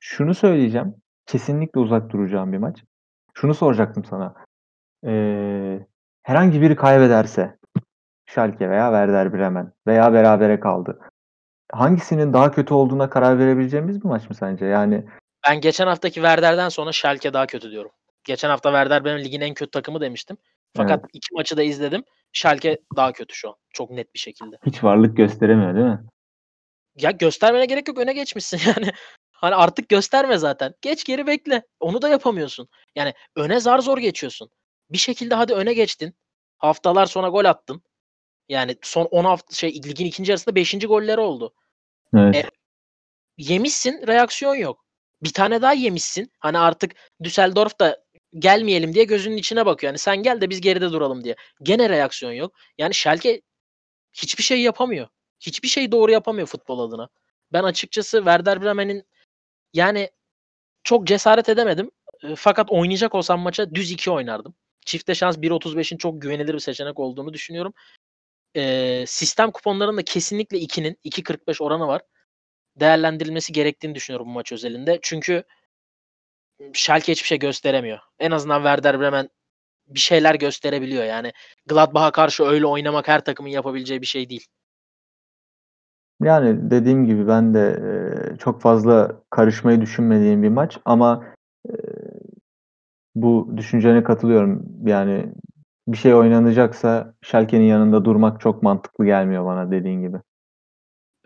Şunu 0.00 0.34
söyleyeceğim. 0.34 0.94
Kesinlikle 1.26 1.80
uzak 1.80 2.12
duracağım 2.12 2.52
bir 2.52 2.58
maç. 2.58 2.84
Şunu 3.40 3.54
soracaktım 3.54 4.04
sana. 4.04 4.34
Eee, 5.06 5.86
herhangi 6.22 6.60
biri 6.60 6.76
kaybederse 6.76 7.58
Schalke 8.26 8.70
veya 8.70 8.86
Werder 8.86 9.32
Bremen 9.32 9.72
veya 9.86 10.12
berabere 10.12 10.60
kaldı. 10.60 11.00
Hangisinin 11.72 12.32
daha 12.32 12.50
kötü 12.50 12.74
olduğuna 12.74 13.10
karar 13.10 13.38
verebileceğimiz 13.38 14.04
bir 14.04 14.08
maç 14.08 14.28
mı 14.28 14.34
sence? 14.34 14.64
Yani 14.64 15.04
ben 15.48 15.60
geçen 15.60 15.86
haftaki 15.86 16.14
Werder'den 16.14 16.68
sonra 16.68 16.92
Schalke 16.92 17.32
daha 17.32 17.46
kötü 17.46 17.70
diyorum. 17.70 17.90
Geçen 18.24 18.48
hafta 18.48 18.70
Werder 18.70 19.04
benim 19.04 19.24
ligin 19.24 19.40
en 19.40 19.54
kötü 19.54 19.70
takımı 19.70 20.00
demiştim. 20.00 20.36
Fakat 20.76 21.00
evet. 21.00 21.10
iki 21.12 21.34
maçı 21.34 21.56
da 21.56 21.62
izledim. 21.62 22.04
Schalke 22.32 22.78
daha 22.96 23.12
kötü 23.12 23.34
şu 23.34 23.48
an. 23.48 23.54
Çok 23.70 23.90
net 23.90 24.14
bir 24.14 24.18
şekilde. 24.18 24.58
Hiç 24.66 24.84
varlık 24.84 25.16
gösteremiyor 25.16 25.74
değil 25.74 25.86
mi? 25.86 26.00
Ya 26.96 27.10
göstermene 27.10 27.66
gerek 27.66 27.88
yok. 27.88 27.98
Öne 27.98 28.12
geçmişsin 28.12 28.60
yani. 28.76 28.92
Hani 29.46 29.54
artık 29.54 29.88
gösterme 29.88 30.38
zaten. 30.38 30.74
Geç 30.82 31.04
geri 31.04 31.26
bekle. 31.26 31.62
Onu 31.80 32.02
da 32.02 32.08
yapamıyorsun. 32.08 32.68
Yani 32.96 33.14
öne 33.36 33.60
zar 33.60 33.78
zor 33.78 33.98
geçiyorsun. 33.98 34.50
Bir 34.90 34.98
şekilde 34.98 35.34
hadi 35.34 35.54
öne 35.54 35.74
geçtin. 35.74 36.14
Haftalar 36.58 37.06
sonra 37.06 37.28
gol 37.28 37.44
attın. 37.44 37.82
Yani 38.48 38.76
son 38.82 39.04
10 39.04 39.24
hafta 39.24 39.54
şey 39.54 39.74
ligin 39.74 40.06
ikinci 40.06 40.30
yarısında 40.32 40.54
5. 40.54 40.74
golleri 40.86 41.20
oldu. 41.20 41.54
E, 42.14 42.18
Evet. 42.18 42.46
yemişsin, 43.38 44.06
reaksiyon 44.06 44.54
yok. 44.54 44.84
Bir 45.22 45.32
tane 45.32 45.62
daha 45.62 45.72
yemişsin. 45.72 46.32
Hani 46.38 46.58
artık 46.58 46.92
Düsseldorf 47.22 47.80
da 47.80 48.04
gelmeyelim 48.38 48.94
diye 48.94 49.04
gözünün 49.04 49.36
içine 49.36 49.66
bakıyor. 49.66 49.90
Yani 49.90 49.98
sen 49.98 50.22
gel 50.22 50.40
de 50.40 50.50
biz 50.50 50.60
geride 50.60 50.92
duralım 50.92 51.24
diye. 51.24 51.36
Gene 51.62 51.88
reaksiyon 51.88 52.32
yok. 52.32 52.54
Yani 52.78 52.94
Schalke 52.94 53.42
hiçbir 54.12 54.42
şey 54.42 54.62
yapamıyor. 54.62 55.08
Hiçbir 55.40 55.68
şey 55.68 55.92
doğru 55.92 56.12
yapamıyor 56.12 56.46
futbol 56.46 56.78
adına. 56.78 57.08
Ben 57.52 57.62
açıkçası 57.64 58.16
Werder 58.18 58.62
Bremen'in 58.62 59.04
yani 59.76 60.10
çok 60.84 61.06
cesaret 61.06 61.48
edemedim. 61.48 61.90
Fakat 62.36 62.70
oynayacak 62.70 63.14
olsam 63.14 63.40
maça 63.40 63.74
düz 63.74 63.90
2 63.90 64.10
oynardım. 64.10 64.54
Çifte 64.86 65.14
şans 65.14 65.38
1.35'in 65.38 65.98
çok 65.98 66.22
güvenilir 66.22 66.54
bir 66.54 66.58
seçenek 66.58 66.98
olduğunu 66.98 67.32
düşünüyorum. 67.32 67.74
E, 68.56 69.04
sistem 69.06 69.50
kuponlarında 69.50 70.02
kesinlikle 70.02 70.58
2'nin 70.58 70.98
2.45 71.04 71.62
oranı 71.64 71.86
var. 71.86 72.02
Değerlendirilmesi 72.76 73.52
gerektiğini 73.52 73.94
düşünüyorum 73.94 74.28
bu 74.28 74.32
maç 74.32 74.52
özelinde. 74.52 74.98
Çünkü 75.02 75.44
Schalke 76.72 77.12
hiçbir 77.12 77.28
şey 77.28 77.38
gösteremiyor. 77.38 77.98
En 78.18 78.30
azından 78.30 78.58
Werder 78.58 79.00
Bremen 79.00 79.30
bir 79.86 80.00
şeyler 80.00 80.34
gösterebiliyor. 80.34 81.04
Yani 81.04 81.32
Gladbach'a 81.66 82.12
karşı 82.12 82.44
öyle 82.44 82.66
oynamak 82.66 83.08
her 83.08 83.24
takımın 83.24 83.50
yapabileceği 83.50 84.02
bir 84.02 84.06
şey 84.06 84.30
değil. 84.30 84.46
Yani 86.22 86.70
dediğim 86.70 87.06
gibi 87.06 87.28
ben 87.28 87.54
de 87.54 87.80
e, 87.82 88.36
çok 88.36 88.60
fazla 88.60 89.20
karışmayı 89.30 89.80
düşünmediğim 89.80 90.42
bir 90.42 90.48
maç 90.48 90.78
ama 90.84 91.24
e, 91.68 91.72
bu 93.14 93.52
düşüncene 93.56 94.04
katılıyorum. 94.04 94.62
Yani 94.84 95.32
bir 95.88 95.96
şey 95.96 96.14
oynanacaksa 96.14 97.14
Schalke'nin 97.22 97.64
yanında 97.64 98.04
durmak 98.04 98.40
çok 98.40 98.62
mantıklı 98.62 99.04
gelmiyor 99.04 99.44
bana 99.44 99.70
dediğin 99.70 100.00
gibi. 100.00 100.16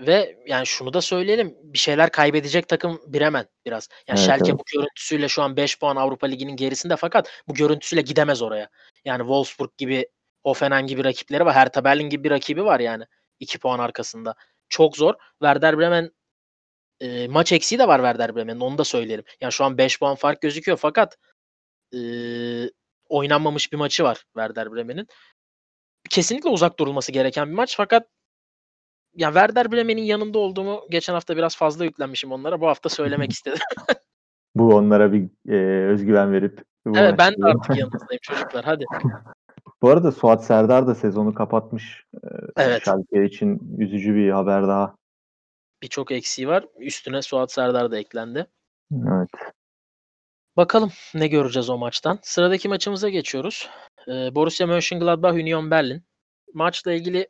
Ve 0.00 0.36
yani 0.46 0.66
şunu 0.66 0.92
da 0.92 1.00
söyleyelim. 1.00 1.56
Bir 1.62 1.78
şeyler 1.78 2.10
kaybedecek 2.10 2.68
takım 2.68 3.00
Bremen 3.06 3.46
biraz. 3.66 3.88
Yani 4.08 4.18
Evet, 4.18 4.26
Schalke 4.26 4.50
evet. 4.50 4.60
bu 4.60 4.62
görüntüsüyle 4.72 5.28
şu 5.28 5.42
an 5.42 5.56
5 5.56 5.78
puan 5.78 5.96
Avrupa 5.96 6.26
Ligi'nin 6.26 6.56
gerisinde 6.56 6.96
fakat 6.96 7.30
bu 7.48 7.54
görüntüsüyle 7.54 8.02
gidemez 8.02 8.42
oraya. 8.42 8.68
Yani 9.04 9.20
Wolfsburg 9.20 9.70
gibi, 9.78 10.08
Hoffenheim 10.44 10.86
gibi 10.86 11.04
rakipleri 11.04 11.44
var. 11.44 11.54
Hertha 11.54 11.84
Berlin 11.84 12.10
gibi 12.10 12.24
bir 12.24 12.30
rakibi 12.30 12.64
var 12.64 12.80
yani. 12.80 13.04
2 13.40 13.58
puan 13.58 13.78
arkasında. 13.78 14.34
Çok 14.70 14.96
zor. 14.96 15.14
Werder 15.38 15.78
Bremen 15.78 16.10
e, 17.00 17.28
maç 17.28 17.52
eksiği 17.52 17.78
de 17.78 17.88
var 17.88 17.98
Werder 17.98 18.36
Bremen'in 18.36 18.60
onu 18.60 18.78
da 18.78 18.84
söyleyelim. 18.84 19.24
Yani 19.40 19.52
şu 19.52 19.64
an 19.64 19.78
5 19.78 19.98
puan 19.98 20.14
fark 20.14 20.40
gözüküyor 20.40 20.78
fakat 20.78 21.18
e, 21.94 22.00
oynanmamış 23.08 23.72
bir 23.72 23.76
maçı 23.76 24.04
var 24.04 24.24
Werder 24.34 24.72
Bremen'in. 24.72 25.06
Kesinlikle 26.10 26.48
uzak 26.50 26.78
durulması 26.78 27.12
gereken 27.12 27.48
bir 27.48 27.54
maç 27.54 27.76
fakat 27.76 28.08
ya 29.14 29.28
Werder 29.28 29.72
Bremen'in 29.72 30.02
yanında 30.02 30.38
olduğumu 30.38 30.86
geçen 30.90 31.14
hafta 31.14 31.36
biraz 31.36 31.56
fazla 31.56 31.84
yüklenmişim 31.84 32.32
onlara. 32.32 32.60
Bu 32.60 32.66
hafta 32.66 32.88
söylemek 32.88 33.32
istedim. 33.32 33.58
Bu 34.54 34.74
onlara 34.74 35.12
bir 35.12 35.28
e, 35.48 35.86
özgüven 35.88 36.32
verip 36.32 36.64
Evet 36.94 37.14
ben 37.18 37.32
de 37.32 37.36
artık 37.46 37.76
yanınızdayım 37.76 38.20
çocuklar. 38.22 38.64
Hadi. 38.64 38.84
Bu 39.82 39.90
arada 39.90 40.12
Suat 40.12 40.44
Serdar 40.44 40.86
da 40.86 40.94
sezonu 40.94 41.34
kapatmış. 41.34 42.04
E, 42.14 42.28
Evet. 42.56 42.82
Schalke 42.82 43.24
için 43.24 43.76
üzücü 43.78 44.14
bir 44.14 44.30
haber 44.30 44.68
daha. 44.68 44.96
Birçok 45.82 46.10
eksiği 46.10 46.48
var. 46.48 46.66
Üstüne 46.78 47.22
Suat 47.22 47.52
Serdar 47.52 47.90
da 47.90 47.98
eklendi. 47.98 48.46
Evet. 48.92 49.28
Bakalım 50.56 50.92
ne 51.14 51.28
göreceğiz 51.28 51.70
o 51.70 51.78
maçtan. 51.78 52.18
Sıradaki 52.22 52.68
maçımıza 52.68 53.08
geçiyoruz. 53.08 53.68
Ee, 54.08 54.34
Borussia 54.34 54.66
Mönchengladbach 54.66 55.34
Union 55.34 55.70
Berlin. 55.70 56.02
Maçla 56.54 56.92
ilgili 56.92 57.28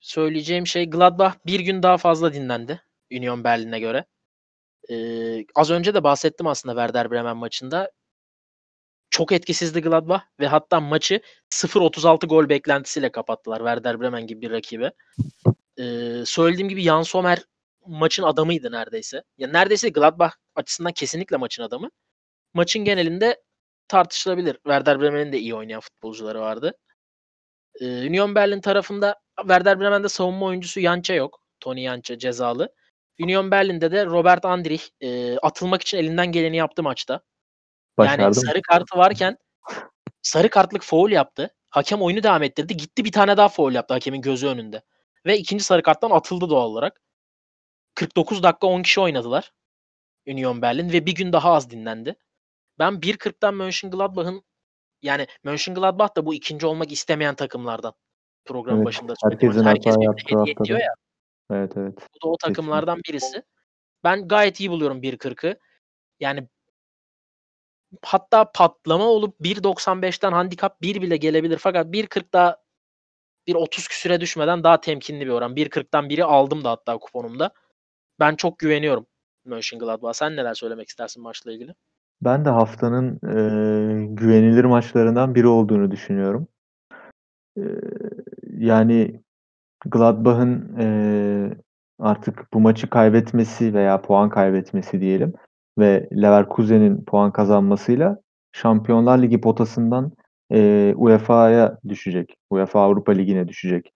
söyleyeceğim 0.00 0.66
şey 0.66 0.90
Gladbach 0.90 1.34
bir 1.46 1.60
gün 1.60 1.82
daha 1.82 1.96
fazla 1.96 2.32
dinlendi 2.32 2.82
Union 3.12 3.44
Berlin'e 3.44 3.80
göre. 3.80 4.04
Ee, 4.90 5.44
az 5.54 5.70
önce 5.70 5.94
de 5.94 6.04
bahsettim 6.04 6.46
aslında 6.46 6.74
Werder 6.74 7.10
Bremen 7.10 7.36
maçında. 7.36 7.90
Çok 9.12 9.32
etkisizdi 9.32 9.80
Gladbach 9.80 10.22
ve 10.40 10.46
hatta 10.46 10.80
maçı 10.80 11.20
0-36 11.50 12.26
gol 12.26 12.48
beklentisiyle 12.48 13.12
kapattılar 13.12 13.58
Werder 13.58 14.00
Bremen 14.00 14.26
gibi 14.26 14.40
bir 14.40 14.50
rakibe. 14.50 14.92
Ee, 15.78 16.22
söylediğim 16.26 16.68
gibi 16.68 16.82
Jan 16.82 17.02
Sommer 17.02 17.38
maçın 17.86 18.22
adamıydı 18.22 18.72
neredeyse. 18.72 19.22
Ya 19.38 19.48
neredeyse 19.48 19.88
Gladbach 19.88 20.32
açısından 20.54 20.92
kesinlikle 20.92 21.36
maçın 21.36 21.62
adamı. 21.62 21.90
Maçın 22.54 22.84
genelinde 22.84 23.42
tartışılabilir. 23.88 24.54
Werder 24.54 25.00
Bremen'in 25.00 25.32
de 25.32 25.38
iyi 25.38 25.54
oynayan 25.54 25.80
futbolcuları 25.80 26.40
vardı. 26.40 26.78
Ee, 27.80 27.86
Union 27.86 28.34
Berlin 28.34 28.60
tarafında 28.60 29.20
Werder 29.40 29.80
Bremen'de 29.80 30.08
savunma 30.08 30.46
oyuncusu 30.46 30.80
Yança 30.80 31.14
yok. 31.14 31.42
Tony 31.60 31.82
Yança 31.82 32.18
cezalı. 32.18 32.74
Union 33.20 33.50
Berlin'de 33.50 33.92
de 33.92 34.06
Robert 34.06 34.44
Andrich 34.44 34.84
e, 35.00 35.38
atılmak 35.38 35.82
için 35.82 35.98
elinden 35.98 36.32
geleni 36.32 36.56
yaptı 36.56 36.82
maçta. 36.82 37.20
Başardı 37.98 38.22
yani 38.22 38.34
sarı 38.34 38.62
kartı 38.62 38.98
varken 38.98 39.36
sarı 40.22 40.50
kartlık 40.50 40.82
foul 40.82 41.10
yaptı. 41.10 41.54
Hakem 41.70 42.02
oyunu 42.02 42.22
devam 42.22 42.42
ettirdi. 42.42 42.76
Gitti 42.76 43.04
bir 43.04 43.12
tane 43.12 43.36
daha 43.36 43.48
foul 43.48 43.72
yaptı 43.72 43.94
hakemin 43.94 44.22
gözü 44.22 44.46
önünde. 44.46 44.82
Ve 45.26 45.38
ikinci 45.38 45.64
sarı 45.64 45.82
karttan 45.82 46.10
atıldı 46.10 46.50
doğal 46.50 46.66
olarak. 46.70 47.00
49 47.94 48.42
dakika 48.42 48.66
10 48.66 48.82
kişi 48.82 49.00
oynadılar. 49.00 49.52
Union 50.28 50.62
Berlin 50.62 50.92
ve 50.92 51.06
bir 51.06 51.14
gün 51.14 51.32
daha 51.32 51.52
az 51.52 51.70
dinlendi. 51.70 52.16
Ben 52.78 52.92
1.40'dan 52.94 53.54
Mönchengladbach'ın 53.54 54.42
yani 55.02 55.26
Mönchengladbach 55.44 56.16
da 56.16 56.26
bu 56.26 56.34
ikinci 56.34 56.66
olmak 56.66 56.92
istemeyen 56.92 57.34
takımlardan. 57.34 57.94
Program 58.44 58.76
Evet, 58.76 58.86
başında 58.86 59.14
herkesin 59.24 59.64
Herkes 59.64 59.94
hediye 59.96 60.42
ediyor 60.42 60.46
haftada. 60.46 60.78
ya. 60.78 60.94
Evet 61.50 61.72
evet. 61.76 61.94
Bu 61.96 62.26
da 62.26 62.32
o 62.32 62.36
takımlardan 62.36 63.00
birisi. 63.08 63.42
Ben 64.04 64.28
gayet 64.28 64.60
iyi 64.60 64.70
buluyorum 64.70 65.02
1.40'ı. 65.02 65.58
Yani 66.20 66.48
hatta 68.02 68.52
patlama 68.52 69.04
olup 69.04 69.40
1.95'ten 69.40 70.32
handikap 70.32 70.82
1 70.82 71.02
bile 71.02 71.16
gelebilir. 71.16 71.58
Fakat 71.58 71.86
1.40 71.86 72.32
daha 72.32 72.56
bir 73.46 73.54
30 73.54 73.88
küsüre 73.88 74.20
düşmeden 74.20 74.64
daha 74.64 74.80
temkinli 74.80 75.26
bir 75.26 75.30
oran. 75.30 75.54
1.40'dan 75.54 76.08
biri 76.08 76.24
aldım 76.24 76.64
da 76.64 76.70
hatta 76.70 76.98
kuponumda. 76.98 77.50
Ben 78.20 78.36
çok 78.36 78.58
güveniyorum 78.58 79.06
Mönchengladbach'a. 79.44 80.14
Sen 80.14 80.36
neler 80.36 80.54
söylemek 80.54 80.88
istersin 80.88 81.22
maçla 81.22 81.52
ilgili? 81.52 81.74
Ben 82.22 82.44
de 82.44 82.50
haftanın 82.50 83.14
e, 83.14 84.06
güvenilir 84.06 84.64
maçlarından 84.64 85.34
biri 85.34 85.46
olduğunu 85.46 85.90
düşünüyorum. 85.90 86.48
E, 87.58 87.62
yani 88.58 89.20
Gladbach'ın 89.86 90.78
e, 90.78 90.86
artık 91.98 92.52
bu 92.52 92.60
maçı 92.60 92.90
kaybetmesi 92.90 93.74
veya 93.74 94.02
puan 94.02 94.30
kaybetmesi 94.30 95.00
diyelim 95.00 95.34
ve 95.78 96.08
Leverkusen'in 96.12 97.04
puan 97.04 97.32
kazanmasıyla 97.32 98.18
Şampiyonlar 98.52 99.22
Ligi 99.22 99.40
potasından 99.40 100.12
e, 100.52 100.92
UEFA'ya 100.96 101.78
düşecek. 101.88 102.36
UEFA 102.50 102.80
Avrupa 102.80 103.12
Ligi'ne 103.12 103.48
düşecek. 103.48 103.92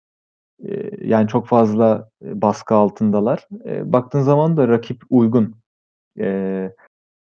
E, 0.65 0.91
yani 1.07 1.29
çok 1.29 1.47
fazla 1.47 2.11
baskı 2.23 2.75
altındalar. 2.75 3.49
E, 3.65 3.93
baktığın 3.93 4.23
zaman 4.23 4.57
da 4.57 4.69
rakip 4.69 5.03
uygun. 5.11 5.55
E, 6.19 6.73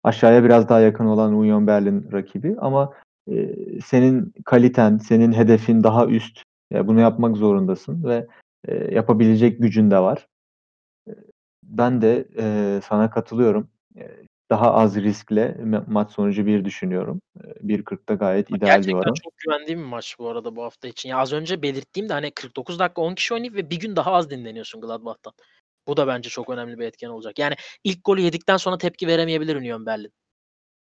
aşağıya 0.03 0.45
biraz 0.45 0.69
daha 0.69 0.81
yakın 0.81 1.07
olan 1.07 1.35
Union 1.35 1.67
Berlin 1.67 2.13
rakibi 2.13 2.57
ama 2.59 2.93
e, 3.31 3.55
senin 3.81 4.35
kaliten, 4.45 4.99
senin 4.99 5.33
hedefin 5.33 5.83
daha 5.83 6.07
üst. 6.07 6.43
E, 6.73 6.89
bunu 6.89 7.01
yapmak 7.01 7.37
zorundasın 7.37 8.05
ve 8.05 8.27
e, 8.69 8.95
yapabilecek 8.95 9.59
gücün 9.59 9.91
de 9.91 9.99
var. 9.99 10.27
Ben 11.63 12.03
de 12.03 12.29
e, 12.39 12.81
sana 12.85 13.11
katılıyorum. 13.11 13.69
E, 13.97 14.11
daha 14.51 14.75
az 14.75 14.97
riskle 14.97 15.57
ma- 15.61 15.85
maç 15.87 16.13
sonucu 16.13 16.47
bir 16.47 16.65
düşünüyorum. 16.65 17.21
E, 17.45 17.69
1.40'da 17.69 18.15
gayet 18.15 18.51
ideal 18.51 18.61
bir 18.61 18.67
Gerçekten 18.67 18.99
oran. 18.99 19.15
çok 19.15 19.39
güvendiğim 19.39 19.81
bir 19.81 19.87
maç 19.87 20.17
bu 20.19 20.29
arada 20.29 20.57
bu 20.57 20.65
hafta 20.65 20.89
için. 20.89 21.09
Ya 21.09 21.19
az 21.19 21.33
önce 21.33 21.63
belirttiğim 21.63 22.09
de 22.09 22.13
hani 22.13 22.31
49 22.31 22.79
dakika 22.79 23.03
10 23.03 23.15
kişi 23.15 23.35
oynayıp 23.35 23.55
ve 23.55 23.71
bir 23.71 23.81
gün 23.81 23.97
daha 23.97 24.13
az 24.13 24.31
dinleniyorsun 24.31 24.81
Gladbach'tan. 24.81 25.33
Bu 25.89 25.97
da 25.97 26.07
bence 26.07 26.29
çok 26.29 26.51
önemli 26.51 26.79
bir 26.79 26.85
etken 26.85 27.09
olacak. 27.09 27.39
Yani 27.39 27.55
ilk 27.85 28.05
golü 28.05 28.21
yedikten 28.21 28.57
sonra 28.57 28.79
tepki 28.79 29.07
veremeyebilir 29.07 29.57
Union 29.57 29.87
Berlin. 29.87 30.13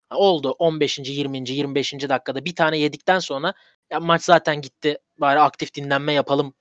Ha, 0.09 0.17
Oldu 0.17 0.51
15. 0.51 0.99
20. 0.99 1.49
25. 1.49 2.09
dakikada 2.09 2.45
bir 2.45 2.55
tane 2.55 2.77
yedikten 2.77 3.19
sonra 3.19 3.53
ya 3.91 3.99
maç 3.99 4.21
zaten 4.21 4.61
gitti. 4.61 4.97
Bari 5.17 5.39
aktif 5.39 5.73
dinlenme 5.75 6.13
yapalım 6.13 6.53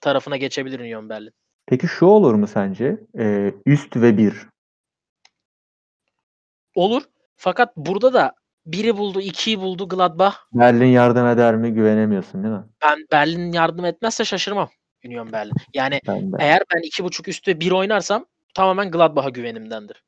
tarafına 0.00 0.36
geçebilir 0.36 0.80
Union 0.80 1.08
Berlin. 1.08 1.32
Peki 1.66 1.88
şu 1.88 2.06
olur 2.06 2.34
mu 2.34 2.46
sence? 2.46 3.00
E, 3.18 3.54
üst 3.66 3.96
ve 3.96 4.18
bir. 4.18 4.51
Olur. 6.74 7.02
Fakat 7.36 7.76
burada 7.76 8.12
da 8.12 8.32
biri 8.66 8.96
buldu, 8.96 9.20
ikiyi 9.20 9.60
buldu 9.60 9.88
Gladbach. 9.88 10.34
Berlin 10.52 10.86
yardım 10.86 11.26
eder 11.26 11.56
mi 11.56 11.72
güvenemiyorsun 11.72 12.42
değil 12.44 12.54
mi? 12.54 12.64
Ben 12.82 12.98
Berlin 13.12 13.52
yardım 13.52 13.84
etmezse 13.84 14.24
şaşırmam 14.24 14.68
Union 15.06 15.32
Berlin. 15.32 15.54
Yani 15.74 16.00
Ben 16.06 16.32
de. 16.32 16.36
eğer 16.40 16.62
ben 16.74 16.80
iki 16.82 17.04
buçuk 17.04 17.28
üstü 17.28 17.60
bir 17.60 17.70
oynarsam 17.72 18.26
tamamen 18.54 18.90
Gladbach'a 18.90 19.28
güvenimdendir. 19.28 20.02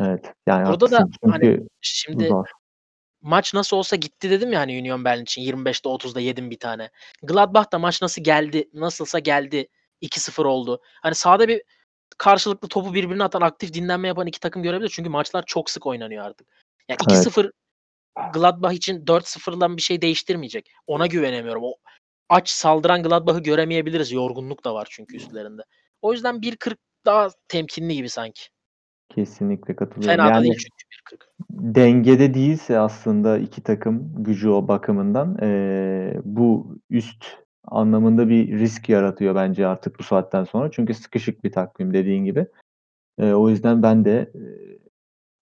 Evet. 0.00 0.32
Yani 0.46 0.68
Burada 0.68 0.90
da 0.90 1.06
hani 1.30 1.60
şimdi 1.80 2.28
zor. 2.28 2.46
maç 3.20 3.54
nasıl 3.54 3.76
olsa 3.76 3.96
gitti 3.96 4.30
dedim 4.30 4.52
ya 4.52 4.60
hani 4.60 4.80
Union 4.80 5.04
Berlin 5.04 5.22
için 5.22 5.42
25'te 5.42 5.88
30'da 5.88 6.20
yedim 6.20 6.50
bir 6.50 6.58
tane. 6.58 6.90
Gladbach 7.22 7.72
da 7.72 7.78
maç 7.78 8.02
nasıl 8.02 8.24
geldi, 8.24 8.68
nasılsa 8.74 9.18
geldi 9.18 9.68
2-0 10.02 10.44
oldu. 10.44 10.80
Hani 11.02 11.14
sahada 11.14 11.48
bir 11.48 11.62
karşılıklı 12.18 12.68
topu 12.68 12.94
birbirine 12.94 13.24
atan, 13.24 13.40
aktif 13.40 13.74
dinlenme 13.74 14.08
yapan 14.08 14.26
iki 14.26 14.40
takım 14.40 14.62
görebilir. 14.62 14.90
Çünkü 14.94 15.10
maçlar 15.10 15.44
çok 15.46 15.70
sık 15.70 15.86
oynanıyor 15.86 16.24
artık. 16.24 16.46
Yani 16.88 16.98
Evet. 17.10 17.26
2-0 17.26 17.50
Gladbach 18.34 18.72
için 18.72 19.04
4-0'dan 19.04 19.76
bir 19.76 19.82
şey 19.82 20.02
değiştirmeyecek. 20.02 20.70
Ona 20.86 21.06
güvenemiyorum. 21.06 21.62
O 21.64 21.74
aç 22.28 22.50
saldıran 22.50 23.02
Gladbach'ı 23.02 23.40
göremeyebiliriz. 23.40 24.12
Yorgunluk 24.12 24.64
da 24.64 24.74
var 24.74 24.86
çünkü 24.90 25.16
üstlerinde. 25.16 25.62
O 26.02 26.12
yüzden 26.12 26.36
1.40 26.36 26.76
daha 27.06 27.28
temkinli 27.48 27.94
gibi 27.94 28.08
sanki. 28.08 28.42
Kesinlikle 29.14 29.76
katılıyorum. 29.76 30.16
Fena 30.16 30.28
da 30.28 30.34
Yani 30.34 30.42
değil 30.42 30.54
çünkü 30.54 31.16
1.40. 31.16 31.74
dengede 31.74 32.34
değilse 32.34 32.78
aslında 32.78 33.38
iki 33.38 33.62
takım 33.62 34.24
gücü 34.24 34.48
o 34.48 34.68
bakımından 34.68 35.38
eee, 35.42 36.20
bu 36.24 36.76
üst 36.90 37.24
anlamında 37.64 38.28
bir 38.28 38.58
risk 38.58 38.88
yaratıyor 38.88 39.34
bence 39.34 39.66
artık 39.66 39.98
bu 39.98 40.02
saatten 40.02 40.44
sonra. 40.44 40.70
Çünkü 40.70 40.94
sıkışık 40.94 41.44
bir 41.44 41.52
takvim 41.52 41.94
dediğin 41.94 42.24
gibi. 42.24 42.46
Eee, 43.18 43.34
o 43.34 43.48
yüzden 43.48 43.82
ben 43.82 44.04
de 44.04 44.30
eee, 44.34 44.78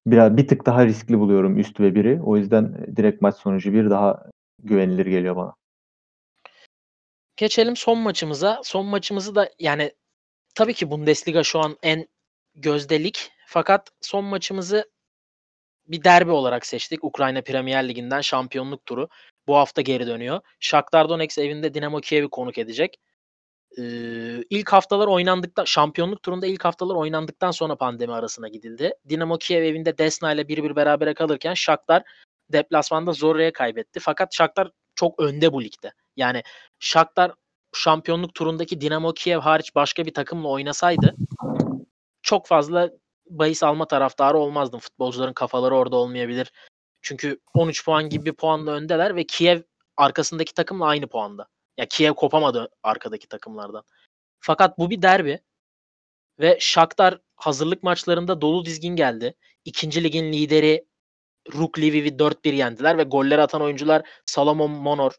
biraz 0.07 0.37
bir 0.37 0.49
tık 0.49 0.67
daha 0.67 0.87
riskli 0.87 1.19
buluyorum 1.19 1.59
üst 1.59 1.81
ve 1.81 1.95
biri. 1.95 2.21
O 2.23 2.37
yüzden 2.37 2.65
e, 2.65 2.97
direkt 2.97 3.23
maç 3.23 3.37
sonucu 3.37 3.73
bir 3.73 3.91
daha 3.91 4.31
güvenilir 4.63 5.07
geliyor 5.07 5.37
bana. 5.37 5.55
Geçelim 7.37 7.77
son 7.77 7.99
maçımıza. 7.99 8.61
Son 8.65 8.87
maçımızı 8.87 9.35
da 9.35 9.51
yani 9.59 9.93
tabii 10.55 10.75
ki 10.75 10.91
Bundesliga 10.91 11.43
şu 11.43 11.61
an 11.61 11.77
en 11.83 12.09
gözdelik. 12.55 13.33
Fakat 13.47 13.91
son 14.01 14.25
maçımızı 14.25 14.91
bir 15.89 16.05
derbi 16.05 16.31
olarak 16.31 16.67
seçtik. 16.67 17.05
Ukrayna 17.05 17.43
Premier 17.43 17.89
Ligi'nden 17.89 18.21
şampiyonluk 18.21 18.87
turu. 18.87 19.09
Bu 19.51 19.57
hafta 19.57 19.83
geri 19.83 20.07
dönüyor. 20.07 20.41
Shakhtar 20.61 21.09
Donetsk 21.09 21.39
evinde 21.39 21.75
Dinamo 21.75 22.01
Kiev'i 22.01 22.29
konuk 22.29 22.59
edecek. 22.59 22.97
Ee, 23.79 23.83
ilk 24.51 24.73
haftalar 24.73 25.07
oynandıktan 25.07 25.65
şampiyonluk 25.65 26.23
turunda 26.23 26.47
ilk 26.47 26.65
haftalar 26.65 26.95
oynandıktan 26.95 27.51
sonra 27.51 27.77
pandemi 27.77 28.13
arasına 28.13 28.49
gidildi. 28.49 28.93
Dinamo 29.09 29.39
Kiev 29.39 29.63
evinde 29.63 29.99
Desna 29.99 30.33
ile 30.33 30.43
1-1 30.43 30.77
berabere 30.77 31.15
kalırken 31.15 31.55
Shakhtar 31.55 32.03
deplasmanda 32.53 33.13
Zorra'ya 33.13 33.53
kaybetti. 33.53 34.01
Fakat 34.01 34.35
Shakhtar 34.35 34.71
çok 34.95 35.21
önde 35.21 35.53
bu 35.53 35.65
ligde. 35.65 35.93
Yani 36.17 36.43
Shakhtar 36.79 37.33
şampiyonluk 37.75 38.35
turundaki 38.35 38.81
Dinamo 38.81 39.13
Kiev 39.13 39.39
hariç 39.39 39.75
başka 39.75 40.05
bir 40.05 40.15
takımla 40.15 40.49
oynasaydı 40.49 41.17
çok 42.23 42.47
fazla 42.47 42.91
bahis 43.31 43.63
alma 43.63 43.87
taraftarı 43.87 44.39
olmazdım. 44.39 44.81
Futbolcuların 44.81 45.33
kafaları 45.33 45.77
orada 45.77 45.97
olmayabilir. 45.97 46.53
Çünkü 47.03 47.41
13 47.55 47.85
puan 47.85 48.09
gibi 48.09 48.25
bir 48.25 48.33
puanla 48.33 48.71
öndeler 48.71 49.17
ve 49.17 49.25
Kiev 49.25 49.61
arkasındaki 49.97 50.55
takımla 50.55 50.87
aynı 50.87 51.07
puanda. 51.07 51.47
Ya 51.79 51.87
Kiev 51.87 52.15
kopamadı 52.15 52.69
arkadaki 52.83 53.29
takımlardan. 53.29 53.83
Fakat 54.41 54.79
bu 54.79 54.91
bir 54.91 55.03
derbi 55.03 55.41
ve 56.41 56.57
Shakhtar 56.61 57.19
hazırlık 57.37 57.83
maçlarında 57.83 58.41
dolu 58.41 58.65
dizgin 58.65 58.97
geldi. 58.97 59.35
İkinci 59.65 60.05
ligin 60.05 60.33
lideri 60.33 60.85
Ruk 61.55 61.79
Lviv'i 61.79 62.09
4-1 62.09 62.55
yendiler 62.55 62.99
ve 62.99 63.03
golleri 63.03 63.43
atan 63.43 63.63
oyuncular 63.63 64.03
Salomon 64.27 64.71
Monor, 64.71 65.13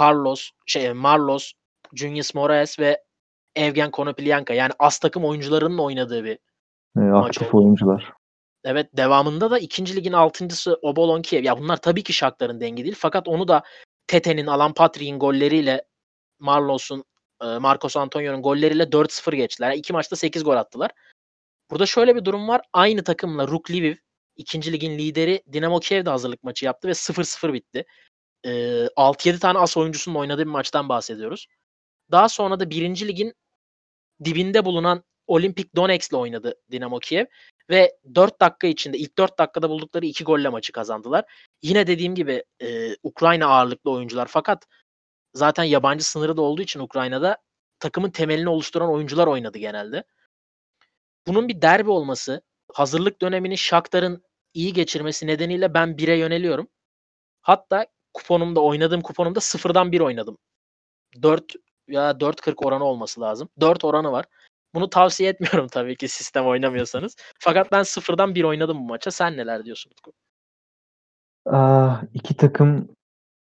Carlos, 0.00 0.50
şey 0.66 0.92
Marlos, 0.92 1.52
Junius 1.94 2.34
Moraes 2.34 2.78
ve 2.78 3.04
Evgen 3.56 3.90
Konopilyanka. 3.90 4.54
Yani 4.54 4.72
az 4.78 4.98
takım 4.98 5.24
oyuncularının 5.24 5.78
oynadığı 5.78 6.24
bir 6.24 6.38
Maç 6.94 7.26
aktif 7.36 7.54
oldu. 7.54 7.64
oyuncular. 7.64 8.12
Evet 8.66 8.96
devamında 8.96 9.50
da 9.50 9.58
ikinci 9.58 9.96
ligin 9.96 10.12
altıncısı 10.12 10.78
Obolon 10.82 11.22
Kiev. 11.22 11.44
Ya 11.44 11.58
bunlar 11.58 11.76
tabii 11.76 12.02
ki 12.02 12.12
Shakhtar'ın 12.12 12.60
dengi 12.60 12.84
değil. 12.84 12.96
Fakat 12.98 13.28
onu 13.28 13.48
da 13.48 13.62
Tete'nin, 14.06 14.46
Alan 14.46 14.74
Patrick'in 14.74 15.18
golleriyle 15.18 15.84
Marlos'un, 16.38 17.04
Marcos 17.40 17.96
Antonio'nun 17.96 18.42
golleriyle 18.42 18.82
4-0 18.82 19.36
geçtiler. 19.36 19.68
Yani 19.70 19.78
iki 19.78 19.92
maçta 19.92 20.16
8 20.16 20.44
gol 20.44 20.56
attılar. 20.56 20.90
Burada 21.70 21.86
şöyle 21.86 22.16
bir 22.16 22.24
durum 22.24 22.48
var. 22.48 22.60
Aynı 22.72 23.04
takımla 23.04 23.48
Ruk 23.48 23.70
Lviv, 23.70 23.94
ikinci 24.36 24.72
ligin 24.72 24.98
lideri 24.98 25.42
Dinamo 25.52 25.80
Kiev 25.80 26.04
de 26.06 26.10
hazırlık 26.10 26.42
maçı 26.42 26.64
yaptı 26.64 26.88
ve 26.88 26.92
0-0 26.92 27.52
bitti. 27.52 27.84
E, 28.44 28.50
6-7 28.96 29.38
tane 29.38 29.58
as 29.58 29.76
oyuncusunun 29.76 30.14
oynadığı 30.14 30.42
bir 30.42 30.50
maçtan 30.50 30.88
bahsediyoruz. 30.88 31.46
Daha 32.10 32.28
sonra 32.28 32.60
da 32.60 32.70
birinci 32.70 33.08
ligin 33.08 33.34
dibinde 34.24 34.64
bulunan 34.64 35.04
Olimpik 35.26 35.76
Donetsk'le 35.76 36.14
oynadı 36.14 36.54
Dinamo 36.70 36.98
Kiev 36.98 37.24
Ve 37.70 37.96
4 38.14 38.40
dakika 38.40 38.66
içinde 38.66 38.98
ilk 38.98 39.18
4 39.18 39.38
dakikada 39.38 39.70
buldukları 39.70 40.06
2 40.06 40.24
golle 40.24 40.48
maçı 40.48 40.72
kazandılar. 40.72 41.24
Yine 41.62 41.86
dediğim 41.86 42.14
gibi 42.14 42.44
e, 42.62 42.96
Ukrayna 43.02 43.46
ağırlıklı 43.46 43.90
oyuncular 43.90 44.26
fakat 44.30 44.66
zaten 45.34 45.64
yabancı 45.64 46.04
sınırı 46.04 46.36
da 46.36 46.42
olduğu 46.42 46.62
için 46.62 46.80
Ukrayna'da 46.80 47.36
takımın 47.80 48.10
temelini 48.10 48.48
oluşturan 48.48 48.90
oyuncular 48.90 49.26
oynadı 49.26 49.58
genelde. 49.58 50.04
Bunun 51.26 51.48
bir 51.48 51.62
derbi 51.62 51.90
olması, 51.90 52.42
hazırlık 52.74 53.22
dönemini 53.22 53.58
Shakhtar'ın 53.58 54.22
iyi 54.54 54.72
geçirmesi 54.72 55.26
nedeniyle 55.26 55.74
ben 55.74 55.88
1'e 55.88 56.16
yöneliyorum. 56.16 56.68
Hatta 57.42 57.86
kuponumda 58.14 58.60
oynadığım 58.60 59.00
kuponumda 59.00 59.40
sıfırdan 59.40 59.92
1 59.92 60.00
oynadım. 60.00 60.38
4 61.22 61.52
ya 61.88 62.10
4.40 62.20 62.66
oranı 62.66 62.84
olması 62.84 63.20
lazım. 63.20 63.48
4 63.60 63.84
oranı 63.84 64.12
var. 64.12 64.24
Bunu 64.76 64.90
tavsiye 64.90 65.30
etmiyorum 65.30 65.66
tabii 65.68 65.96
ki 65.96 66.08
sistem 66.08 66.46
oynamıyorsanız. 66.46 67.16
Fakat 67.38 67.72
ben 67.72 67.82
sıfırdan 67.82 68.34
1 68.34 68.44
oynadım 68.44 68.78
bu 68.78 68.82
maça. 68.82 69.10
Sen 69.10 69.36
neler 69.36 69.64
diyorsun 69.64 69.90
Utku? 69.90 70.12
Ah, 71.46 72.02
iki 72.14 72.36
takım 72.36 72.88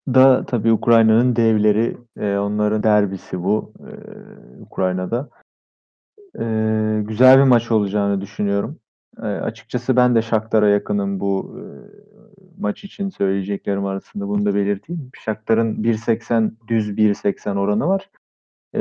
da 0.09 0.47
tabii 0.47 0.73
Ukrayna'nın 0.73 1.37
devleri. 1.37 1.97
E, 2.19 2.37
onların 2.39 2.83
derbisi 2.83 3.43
bu 3.43 3.73
e, 3.81 3.91
Ukrayna'da. 4.61 5.29
E, 6.39 6.45
güzel 7.03 7.39
bir 7.39 7.43
maç 7.43 7.71
olacağını 7.71 8.21
düşünüyorum. 8.21 8.79
E, 9.19 9.27
açıkçası 9.27 9.97
ben 9.97 10.15
de 10.15 10.23
Shakhtar'a 10.23 10.69
yakınım 10.69 11.21
bu 11.21 11.59
e, 11.59 11.63
maç 12.59 12.85
için 12.85 13.09
söyleyeceklerim 13.09 13.87
arasında 13.87 14.29
bunu 14.29 14.47
da 14.47 14.55
belirteyim. 14.55 15.11
Shakhtar'ın 15.25 15.83
1.80 15.83 16.53
düz 16.69 16.91
1.80 16.91 17.59
oranı 17.59 17.89
var. 17.89 18.11
E, 18.75 18.81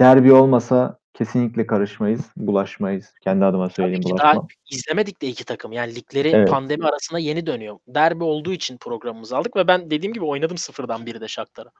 derbi 0.00 0.32
olmasa 0.32 0.98
kesinlikle 1.14 1.66
karışmayız, 1.66 2.30
bulaşmayız. 2.36 3.14
Kendi 3.20 3.44
adıma 3.44 3.70
söyleyeyim 3.70 4.02
Tabii 4.02 4.06
ki 4.06 4.12
bulaşmam. 4.12 4.36
daha 4.36 4.46
izlemedik 4.70 5.22
de 5.22 5.26
iki 5.26 5.44
takım. 5.44 5.72
Yani 5.72 5.94
ligleri 5.94 6.28
Evet. 6.28 6.50
pandemi 6.50 6.86
arasında 6.86 7.18
yeni 7.18 7.46
dönüyor. 7.46 7.78
Derbi 7.88 8.24
olduğu 8.24 8.52
için 8.52 8.76
programımızı 8.76 9.36
aldık 9.36 9.56
ve 9.56 9.68
ben 9.68 9.90
dediğim 9.90 10.12
gibi 10.12 10.24
oynadım 10.24 10.58
sıfırdan 10.58 11.06
biri 11.06 11.20
de 11.20 11.28
Shakhtar'a. 11.28 11.70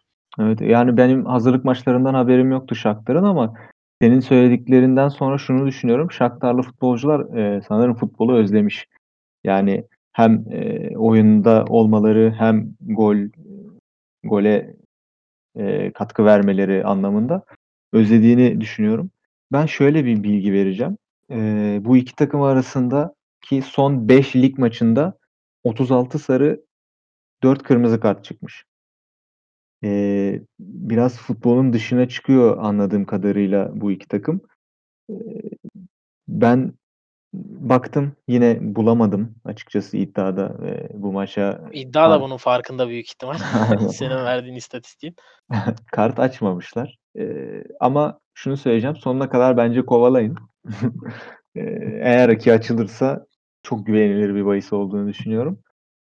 Evet, 0.41 0.61
yani 0.61 0.97
benim 0.97 1.25
hazırlık 1.27 1.65
maçlarından 1.65 2.15
haberim 2.15 2.51
yoktu 2.51 2.75
Shakhtar'ın 2.75 3.25
ama 3.25 3.55
senin 4.03 4.21
söylediklerinden 4.21 5.09
sonra 5.09 5.39
şunu 5.39 5.67
düşünüyorum. 5.67 6.11
Shakhtarlı 6.11 6.63
futbolcular 6.63 7.37
e, 7.37 7.63
sanırım 7.69 7.95
futbolu 7.95 8.37
özlemiş. 8.37 8.87
Yani 9.45 9.85
hem 10.13 10.45
e, 10.53 10.97
oyunda 10.97 11.65
olmaları 11.69 12.35
hem 12.39 12.75
gol 12.81 13.17
gole 14.25 14.75
e, 15.57 15.93
katkı 15.93 16.25
vermeleri 16.25 16.85
anlamında 16.85 17.43
özlediğini 17.93 18.61
düşünüyorum. 18.61 19.11
Ben 19.53 19.67
şöyle 19.67 20.05
bir 20.05 20.23
bilgi 20.23 20.53
vereceğim. 20.53 20.99
E, 21.31 21.81
bu 21.85 21.97
iki 21.97 22.17
takım 22.17 22.43
arasındaki 22.43 23.63
son 23.65 24.09
5 24.09 24.37
lig 24.37 24.59
maçında 24.59 25.19
36 25.65 26.19
sarı 26.19 26.63
4 27.43 27.63
kırmızı 27.63 28.01
kart 28.01 28.25
çıkmış. 28.25 28.65
Eee, 29.83 30.43
biraz 30.61 31.19
futbolun 31.19 31.73
dışına 31.73 32.09
çıkıyor 32.09 32.59
anladığım 32.61 33.05
kadarıyla 33.05 33.71
bu 33.81 33.93
iki 33.93 34.09
takım. 34.09 34.41
Eee, 35.11 35.19
ben 36.29 36.73
baktım 37.33 38.13
yine 38.29 38.59
bulamadım 38.61 39.35
açıkçası 39.45 39.97
iddiada 39.97 40.57
eee, 40.65 40.89
bu 40.95 41.13
maça 41.13 41.61
İddia 41.73 42.11
da 42.11 42.13
kart 42.13 42.23
bunun 42.23 42.37
farkında 42.37 42.89
büyük 42.89 43.07
ihtimal. 43.07 43.37
Aynen. 43.71 43.87
Senin 43.89 44.17
verdiğin 44.17 44.55
istatistiğin. 44.55 45.17
kart 45.93 46.19
açmamışlar. 46.19 46.99
Eee, 47.15 47.65
ama 47.81 48.21
şunu 48.35 48.57
söyleyeceğim 48.57 48.97
sonuna 48.97 49.29
kadar 49.29 49.57
bence 49.57 49.87
kovalayın. 49.87 50.37
Eee, 51.55 52.01
eğer 52.03 52.39
ki 52.39 52.53
açılırsa 52.53 53.27
çok 53.63 53.87
güvenilir 53.87 54.35
bir 54.35 54.47
bahis 54.47 54.73
olduğunu 54.73 55.09
düşünüyorum. 55.09 55.59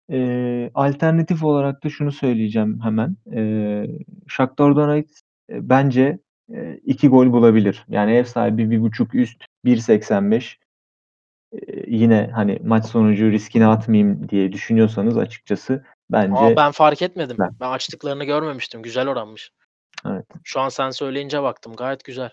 Eee, 0.09 0.71
alternatif 0.73 1.43
olarak 1.43 1.83
da 1.83 1.89
şunu 1.89 2.11
söyleyeceğim 2.11 2.79
hemen. 2.83 3.15
Eee, 3.31 3.87
Shakhtar 4.27 4.75
Donetsk 4.75 5.25
bence 5.49 6.19
e, 6.53 6.75
2 6.83 7.07
gol 7.07 7.31
bulabilir. 7.31 7.85
Yani 7.89 8.11
ev 8.11 8.23
sahibi 8.23 8.69
1.5 8.69 9.15
üst 9.15 9.45
1.85 9.65 10.59
Eee, 10.61 10.68
yine 11.87 12.31
hani 12.35 12.59
maç 12.63 12.85
sonucu 12.85 13.31
riskini 13.31 13.67
atmayayım 13.67 14.29
diye 14.29 14.51
düşünüyorsanız 14.51 15.17
açıkçası 15.17 15.73
Aa, 15.73 15.83
bence 16.09 16.55
ben 16.57 16.71
fark 16.71 17.01
etmedim. 17.01 17.37
Ben- 17.39 17.55
Ben 17.59 17.69
açtıklarını 17.69 18.23
görmemiştim. 18.23 18.81
Güzel 18.81 19.07
oranmış. 19.07 19.51
Evet. 20.07 20.25
Şu 20.43 20.59
an 20.59 20.69
sen 20.69 20.89
söyleyince 20.89 21.43
baktım. 21.43 21.75
Gayet 21.75 22.03
güzel. 22.03 22.31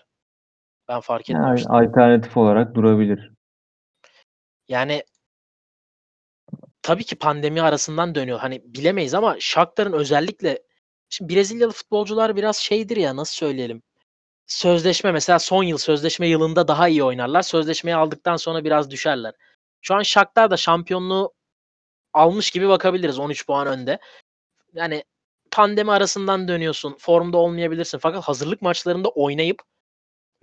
Ben 0.87 0.99
fark 0.99 1.29
yani 1.29 1.41
etmemiştim. 1.41 1.71
alternatif 1.71 2.37
olarak 2.37 2.75
durabilir. 2.75 3.31
Yani 4.67 5.03
tabii 6.81 7.03
ki 7.03 7.15
pandemi 7.15 7.61
arasından 7.61 8.15
dönüyor. 8.15 8.39
Hani 8.39 8.61
bilemeyiz 8.65 9.13
ama 9.13 9.35
Shakhtar'ın 9.39 9.93
özellikle 9.93 10.59
şimdi 11.09 11.35
Brezilyalı 11.35 11.71
futbolcular 11.71 12.35
biraz 12.35 12.57
şeydir 12.57 12.97
ya 12.97 13.15
nasıl 13.15 13.33
söyleyelim? 13.33 13.81
Sözleşme 14.47 15.11
mesela 15.11 15.39
son 15.39 15.63
yıl 15.63 15.77
sözleşme 15.77 16.27
yılında 16.27 16.67
daha 16.67 16.87
iyi 16.87 17.03
oynarlar. 17.03 17.41
Sözleşmeyi 17.41 17.95
aldıktan 17.95 18.37
sonra 18.37 18.63
biraz 18.63 18.91
düşerler. 18.91 19.33
Şu 19.81 19.95
an 19.95 20.03
Shakhtar 20.03 20.51
da 20.51 20.57
şampiyonluğu 20.57 21.33
almış 22.13 22.51
gibi 22.51 22.69
bakabiliriz 22.69 23.19
13 23.19 23.45
puan 23.47 23.67
önde. 23.67 23.99
Yani 24.73 25.03
pandemi 25.51 25.91
arasından 25.91 26.47
dönüyorsun. 26.47 26.95
Formda 26.99 27.37
olmayabilirsin. 27.37 27.97
Fakat 27.97 28.23
hazırlık 28.23 28.61
maçlarında 28.61 29.09
oynayıp 29.09 29.61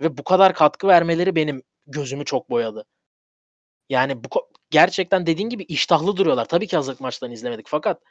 ve 0.01 0.17
bu 0.17 0.23
kadar 0.23 0.53
katkı 0.53 0.87
vermeleri 0.87 1.35
benim 1.35 1.63
gözümü 1.87 2.25
çok 2.25 2.49
boyadı. 2.49 2.85
Yani 3.89 4.23
bu 4.23 4.27
gerçekten 4.69 5.25
dediğin 5.25 5.49
gibi 5.49 5.63
iştahlı 5.63 6.17
duruyorlar. 6.17 6.45
Tabii 6.45 6.67
ki 6.67 6.75
hazırlık 6.75 7.01
maçlarını 7.01 7.33
izlemedik 7.33 7.67
fakat 7.67 8.01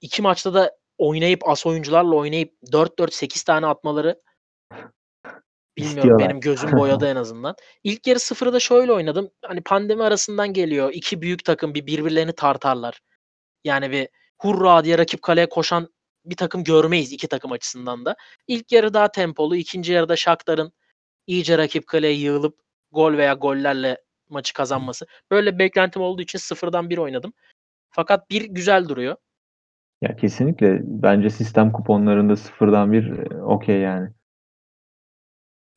iki 0.00 0.22
maçta 0.22 0.54
da 0.54 0.76
oynayıp 0.98 1.48
as 1.48 1.66
oyuncularla 1.66 2.14
oynayıp 2.14 2.54
4-4-8 2.62 3.44
tane 3.44 3.66
atmaları 3.66 4.22
bilmiyorum 5.78 5.98
İstiyorlar. 5.98 6.28
benim 6.28 6.40
gözüm 6.40 6.72
boyadı 6.72 7.06
en 7.06 7.16
azından. 7.16 7.54
İlk 7.84 8.06
yarı 8.06 8.18
sıfırı 8.18 8.52
da 8.52 8.60
şöyle 8.60 8.92
oynadım. 8.92 9.30
Hani 9.44 9.60
pandemi 9.60 10.02
arasından 10.02 10.52
geliyor. 10.52 10.90
İki 10.92 11.22
büyük 11.22 11.44
takım 11.44 11.74
bir 11.74 11.86
birbirlerini 11.86 12.32
tartarlar. 12.32 13.00
Yani 13.64 13.90
bir 13.90 14.08
hurra 14.38 14.84
diye 14.84 14.98
rakip 14.98 15.22
kaleye 15.22 15.48
koşan 15.48 15.88
bir 16.24 16.36
takım 16.36 16.64
görmeyiz 16.64 17.12
iki 17.12 17.28
takım 17.28 17.52
açısından 17.52 18.04
da. 18.04 18.16
İlk 18.48 18.72
yarı 18.72 18.94
daha 18.94 19.08
tempolu. 19.08 19.56
ikinci 19.56 19.92
yarıda 19.92 20.16
Shakhtar'ın 20.16 20.72
iyice 21.26 21.58
rakip 21.58 21.86
kaleye 21.86 22.14
yığılıp 22.14 22.58
gol 22.92 23.16
veya 23.16 23.34
gollerle 23.34 23.98
maçı 24.28 24.54
kazanması. 24.54 25.06
Böyle 25.30 25.54
bir 25.54 25.58
beklentim 25.58 26.02
olduğu 26.02 26.22
için 26.22 26.38
sıfırdan 26.38 26.90
bir 26.90 26.98
oynadım. 26.98 27.32
Fakat 27.90 28.30
bir 28.30 28.44
güzel 28.44 28.88
duruyor. 28.88 29.16
Ya 30.02 30.16
kesinlikle 30.16 30.80
bence 30.82 31.30
sistem 31.30 31.72
kuponlarında 31.72 32.36
sıfırdan 32.36 32.92
bir 32.92 33.18
e, 33.18 33.42
okey 33.42 33.80
yani. 33.80 34.10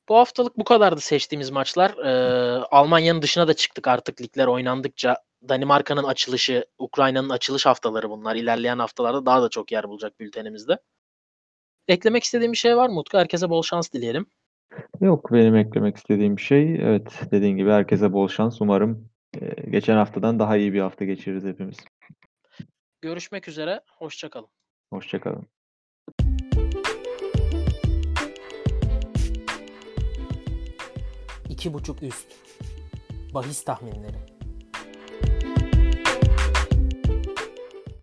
Bu 0.10 0.18
haftalık 0.18 0.58
bu 0.58 0.64
kadardı 0.64 1.02
seçtiğimiz 1.02 1.50
maçlar. 1.50 1.98
Ee, 1.98 2.64
Almanya'nın 2.72 3.22
dışına 3.22 3.48
da 3.48 3.54
çıktık 3.54 3.88
artık 3.88 4.22
ligler 4.22 4.48
oynandıkça. 4.48 5.18
Danimarka'nın 5.50 6.04
açılışı, 6.04 6.66
Ukrayna'nın 6.78 7.30
açılış 7.30 7.66
haftaları 7.66 8.10
bunlar. 8.10 8.36
İlerleyen 8.36 8.80
haftalarda 8.80 9.26
daha 9.26 9.42
da 9.42 9.50
çok 9.50 9.72
yer 9.72 9.90
bulacak 9.90 10.20
bültenimizde. 10.20 10.78
Eklemek 11.88 12.24
istediğim 12.24 12.52
bir 12.52 12.58
şey 12.58 12.78
var 12.78 12.90
mı 12.90 13.00
Utku? 13.00 13.18
Herkese 13.18 13.50
bol 13.50 13.62
şans 13.62 13.94
dileyelim. 13.94 14.26
Yok 15.02 15.34
benim 15.34 15.56
eklemek 15.56 15.98
istediğim 15.98 16.38
bir 16.38 16.42
şey. 16.42 16.76
Evet 16.76 17.22
dediğin 17.32 17.58
gibi 17.58 17.70
herkese 17.70 18.14
bol 18.14 18.28
şans. 18.28 18.62
Umarım 18.62 19.10
e, 19.42 19.70
geçen 19.70 19.96
haftadan 19.96 20.40
daha 20.40 20.58
iyi 20.58 20.74
bir 20.74 20.82
hafta 20.82 21.06
geçiririz 21.06 21.44
hepimiz. 21.44 21.78
Görüşmek 23.02 23.48
üzere. 23.48 23.82
Hoşçakalın. 23.98 24.50
Hoşçakalın. 24.90 25.48
İki 31.58 31.74
buçuk 31.74 32.04
üst. 32.04 32.28
Bahis 33.34 33.64
tahminleri. 33.64 34.37